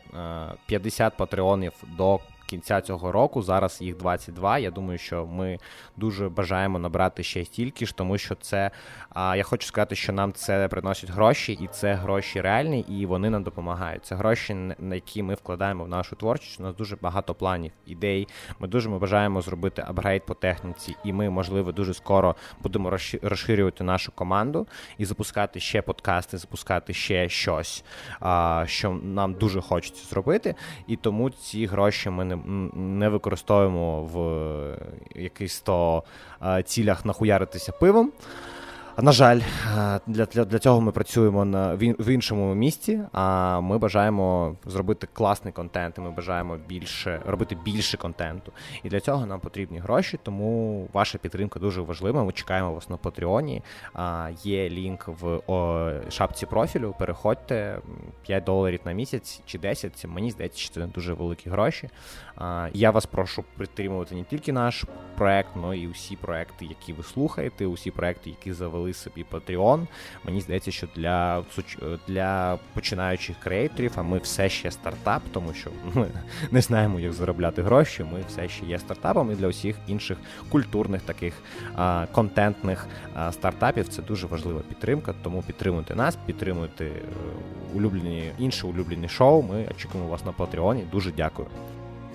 50 0.65 1.13
е, 1.13 1.15
патреонів 1.17 1.73
до 1.97 2.19
кінця 2.45 2.81
цього 2.81 3.11
року. 3.11 3.41
Зараз 3.41 3.81
їх 3.81 3.97
22. 3.97 4.57
Я 4.57 4.71
думаю, 4.71 4.97
що 4.97 5.25
ми 5.25 5.59
дуже 5.97 6.29
бажаємо 6.29 6.79
набрати 6.79 7.23
ще 7.23 7.45
стільки 7.45 7.85
ж, 7.85 7.95
тому 7.95 8.17
що 8.17 8.35
це. 8.35 8.71
А 9.09 9.35
я 9.35 9.43
хочу 9.43 9.67
сказати, 9.67 9.95
що 9.95 10.13
нам 10.13 10.33
це 10.33 10.67
приносять 10.67 11.09
гроші, 11.09 11.53
і 11.53 11.67
це 11.67 11.93
гроші 11.93 12.41
реальні, 12.41 12.79
і 12.79 13.05
вони 13.05 13.29
нам 13.29 13.43
допомагають. 13.43 14.05
Це 14.05 14.15
гроші, 14.15 14.53
на 14.79 14.95
які 14.95 15.23
ми 15.23 15.33
вкладаємо 15.33 15.83
в 15.83 15.87
нашу 15.87 16.15
творчість. 16.15 16.59
У 16.59 16.63
нас 16.63 16.75
дуже 16.75 16.95
багато 16.95 17.33
планів, 17.33 17.71
ідей. 17.85 18.27
Ми 18.59 18.67
дуже 18.67 18.89
ми 18.89 18.99
бажаємо 18.99 19.41
зробити 19.41 19.83
апгрейд 19.87 20.25
по 20.25 20.33
техніці, 20.33 20.95
і 21.03 21.13
ми, 21.13 21.29
можливо, 21.29 21.71
дуже 21.71 21.93
скоро 21.93 22.35
будемо 22.63 22.97
розширювати 23.21 23.83
нашу 23.83 24.11
команду 24.11 24.67
і 24.97 25.05
запускати 25.05 25.59
ще 25.59 25.81
подкасти, 25.81 26.37
запускати 26.37 26.93
ще 26.93 27.29
щось, 27.29 27.83
що 28.65 28.91
нам 29.03 29.33
дуже 29.33 29.61
хочеться 29.61 30.05
зробити. 30.09 30.55
І 30.87 30.95
тому 30.95 31.29
ці 31.29 31.65
гроші 31.65 32.09
ми 32.09 32.25
не 32.25 32.32
не 32.73 33.09
використовуємо 33.09 34.03
в 34.03 34.17
якихось 35.15 35.61
то 35.61 36.03
цілях 36.65 37.05
нахуяритися 37.05 37.71
пивом. 37.71 38.11
На 38.97 39.11
жаль, 39.11 39.39
е, 39.77 39.99
для 40.07 40.25
для, 40.25 40.45
для 40.45 40.59
цього 40.59 40.81
ми 40.81 40.91
працюємо 40.91 41.45
на 41.45 41.75
в 41.75 42.09
іншому 42.09 42.55
місці. 42.55 42.99
А 43.11 43.59
ми 43.59 43.77
бажаємо 43.77 44.55
зробити 44.65 45.07
класний 45.13 45.53
контент. 45.53 45.97
і 45.97 46.01
Ми 46.01 46.11
бажаємо 46.11 46.57
більше 46.67 47.21
робити 47.25 47.57
більше 47.65 47.97
контенту. 47.97 48.51
І 48.83 48.89
для 48.89 48.99
цього 48.99 49.25
нам 49.25 49.39
потрібні 49.39 49.79
гроші. 49.79 50.19
Тому 50.23 50.87
ваша 50.93 51.17
підтримка 51.17 51.59
дуже 51.59 51.81
важлива. 51.81 52.23
Ми 52.23 52.31
чекаємо 52.31 52.73
вас 52.73 52.89
на 52.89 52.97
Патреоні. 52.97 53.61
Є 54.43 54.69
лінк 54.69 55.07
в 55.07 55.41
о, 55.47 55.89
шапці 56.09 56.45
профілю. 56.45 56.95
Переходьте 56.99 57.79
5 58.21 58.43
доларів 58.43 58.79
на 58.85 58.91
місяць 58.91 59.41
чи 59.45 59.59
10. 59.59 60.05
Мені 60.07 60.31
здається, 60.31 60.59
що 60.59 60.73
це 60.73 60.85
дуже 60.85 61.13
великі 61.13 61.49
гроші. 61.49 61.89
Я 62.73 62.91
вас 62.91 63.05
прошу 63.05 63.43
підтримувати 63.57 64.15
не 64.15 64.23
тільки 64.23 64.53
наш 64.53 64.85
проект, 65.17 65.49
але 65.63 65.77
і 65.77 65.87
усі 65.87 66.15
проекти, 66.15 66.65
які 66.65 66.93
ви 66.93 67.03
слухаєте, 67.03 67.65
усі 67.65 67.91
проекти, 67.91 68.29
які 68.29 68.53
завели 68.53 68.82
собі 68.91 69.25
Patreon. 69.31 69.87
Мені 70.25 70.41
здається, 70.41 70.71
що 70.71 70.87
для 70.95 71.43
для 72.07 72.59
починаючих 72.73 73.39
креаторів, 73.39 73.91
а 73.95 74.03
ми 74.03 74.17
все 74.17 74.49
ще 74.49 74.71
стартап, 74.71 75.21
тому 75.31 75.53
що 75.53 75.69
ми 75.93 76.07
не 76.51 76.61
знаємо, 76.61 76.99
як 76.99 77.13
заробляти 77.13 77.61
гроші. 77.61 78.03
Ми 78.03 78.23
все 78.27 78.49
ще 78.49 78.65
є 78.65 78.79
стартапом 78.79 79.31
і 79.31 79.35
для 79.35 79.47
усіх 79.47 79.75
інших 79.87 80.17
культурних 80.49 81.01
таких 81.01 81.33
а, 81.75 82.05
контентних 82.11 82.87
а, 83.13 83.31
стартапів. 83.31 83.87
Це 83.87 84.01
дуже 84.01 84.27
важлива 84.27 84.59
підтримка. 84.59 85.13
Тому 85.23 85.41
підтримуйте 85.41 85.95
нас, 85.95 86.17
підтримуйте 86.25 86.85
е, 86.85 86.91
улюблені 87.73 88.31
інші 88.39 88.67
улюблені 88.67 89.09
шоу. 89.09 89.41
Ми 89.41 89.67
очікуємо 89.71 90.09
вас 90.09 90.25
на 90.25 90.31
Патреоні. 90.31 90.83
Дуже 90.91 91.11
дякую. 91.11 91.47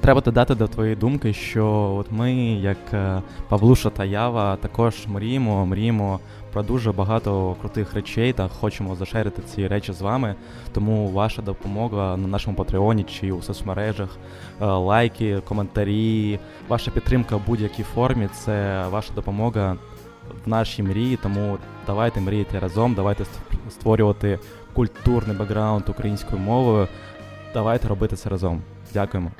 Треба 0.00 0.20
додати 0.20 0.54
до 0.54 0.68
твоєї 0.68 0.96
думки, 0.96 1.32
що 1.32 1.66
от 2.00 2.06
ми, 2.10 2.32
як 2.52 2.78
е, 2.92 3.22
Павлуша 3.48 3.90
та 3.90 4.04
Ява, 4.04 4.56
також 4.56 5.06
мріємо, 5.06 5.66
мріємо 5.66 6.20
про 6.52 6.62
дуже 6.62 6.92
багато 6.92 7.56
крутих 7.60 7.94
речей 7.94 8.32
та 8.32 8.48
хочемо 8.48 8.96
зашерити 8.96 9.42
ці 9.42 9.68
речі 9.68 9.92
з 9.92 10.00
вами. 10.00 10.34
Тому 10.72 11.08
ваша 11.08 11.42
допомога 11.42 12.16
на 12.16 12.28
нашому 12.28 12.56
патреоні 12.56 13.04
чи 13.04 13.32
у 13.32 13.42
соцмережах, 13.42 14.16
е, 14.60 14.66
лайки, 14.66 15.40
коментарі, 15.44 16.38
ваша 16.68 16.90
підтримка 16.90 17.36
в 17.36 17.46
будь-якій 17.46 17.82
формі 17.82 18.28
це 18.44 18.84
ваша 18.90 19.12
допомога 19.14 19.76
в 20.44 20.48
нашій 20.48 20.82
мрії. 20.82 21.18
Тому 21.22 21.58
давайте 21.86 22.20
мріяти 22.20 22.58
разом, 22.58 22.94
давайте 22.94 23.24
створювати 23.70 24.38
культурний 24.72 25.36
бекграунд 25.36 25.88
українською 25.88 26.42
мовою. 26.42 26.88
Давайте 27.54 27.88
робити 27.88 28.16
це 28.16 28.28
разом. 28.28 28.62
Дякуємо. 28.94 29.30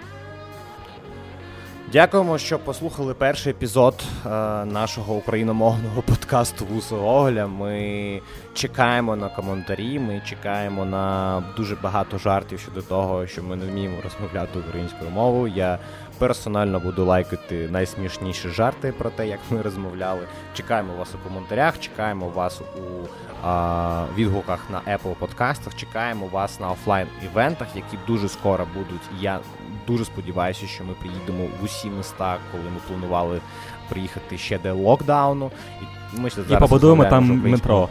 Дякуємо, 1.93 2.39
що 2.39 2.59
послухали 2.59 3.15
перший 3.15 3.51
епізод 3.51 3.95
е, 4.27 4.29
нашого 4.65 5.15
україномовного 5.15 6.03
подкасту 6.03 6.67
«Вусоголя». 6.67 7.47
Ми 7.47 8.21
чекаємо 8.55 9.17
на 9.17 9.29
коментарі. 9.29 9.99
Ми 9.99 10.23
чекаємо 10.27 10.85
на 10.85 11.45
дуже 11.57 11.77
багато 11.77 12.19
жартів 12.19 12.61
щодо 12.61 12.83
того, 12.83 13.27
що 13.27 13.43
ми 13.43 13.57
не 13.57 13.67
вміємо 13.67 13.97
розмовляти 14.05 14.59
українською 14.59 15.11
мовою. 15.11 15.53
Я 15.57 15.79
персонально 16.19 16.81
буду 16.81 17.05
лайкати 17.05 17.69
найсмішніші 17.69 18.49
жарти 18.49 18.93
про 18.93 19.11
те, 19.11 19.29
як 19.29 19.39
ми 19.51 19.63
розмовляли. 19.63 20.21
Чекаємо 20.55 20.93
вас 20.99 21.09
у 21.15 21.29
коментарях, 21.29 21.79
чекаємо 21.81 22.29
вас 22.29 22.61
у 22.61 23.07
а, 23.47 24.05
відгуках 24.17 24.61
на 24.71 24.97
Apple 24.97 25.15
подкастах. 25.15 25.75
Чекаємо 25.75 26.27
вас 26.27 26.61
на 26.61 26.71
офлайн 26.71 27.07
івентах, 27.25 27.69
які 27.77 27.99
дуже 28.07 28.29
скоро 28.29 28.67
будуть. 28.75 29.03
Я 29.21 29.41
дуже 29.87 30.05
сподіваюся, 30.05 30.67
що 30.67 30.85
ми 30.85 30.95
приїдемо 30.95 31.45
в 31.61 31.65
усі 31.65 31.91
міста, 31.91 32.37
коли 32.53 32.65
ми 32.65 32.81
планували 32.89 33.41
приїхати 33.89 34.39
ще 34.39 34.59
до 34.59 34.75
локдауну. 34.75 35.51
І 35.83 36.21
ми 36.21 36.31
зараз 36.31 36.51
І 36.51 36.57
побудуємо 36.57 37.05
там 37.05 37.25
метро. 37.25 37.89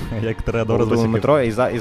Як 0.22 0.42
треба 0.42 0.76
Побудуємо 0.76 1.12
метро, 1.12 1.40
і, 1.40 1.50
за, 1.50 1.68
і, 1.68 1.76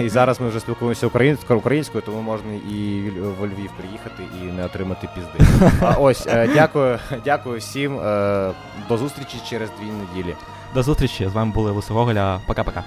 і, 0.00 0.04
і 0.04 0.08
зараз 0.08 0.40
ми 0.40 0.48
вже 0.48 0.60
спілкуємося 0.60 1.06
українською, 1.06 1.58
українською, 1.58 2.02
тому 2.06 2.22
можна 2.22 2.52
і 2.52 3.10
в 3.40 3.44
Львів 3.44 3.70
приїхати 3.78 4.22
і 4.42 4.44
не 4.44 4.64
отримати 4.64 5.08
пізди. 5.14 5.50
А 5.80 5.90
ось 5.92 6.26
е, 6.26 6.48
дякую, 6.54 6.98
дякую 7.24 7.58
всім. 7.58 8.00
Е, 8.00 8.50
до 8.88 8.96
зустрічі 8.96 9.36
через 9.48 9.70
дві 9.80 9.90
неділі. 9.90 10.34
До 10.74 10.82
зустрічі 10.82 11.28
з 11.28 11.32
вами 11.32 11.52
були 11.52 11.70
Лисогоголя. 11.70 12.40
Пока-пока. 12.46 12.82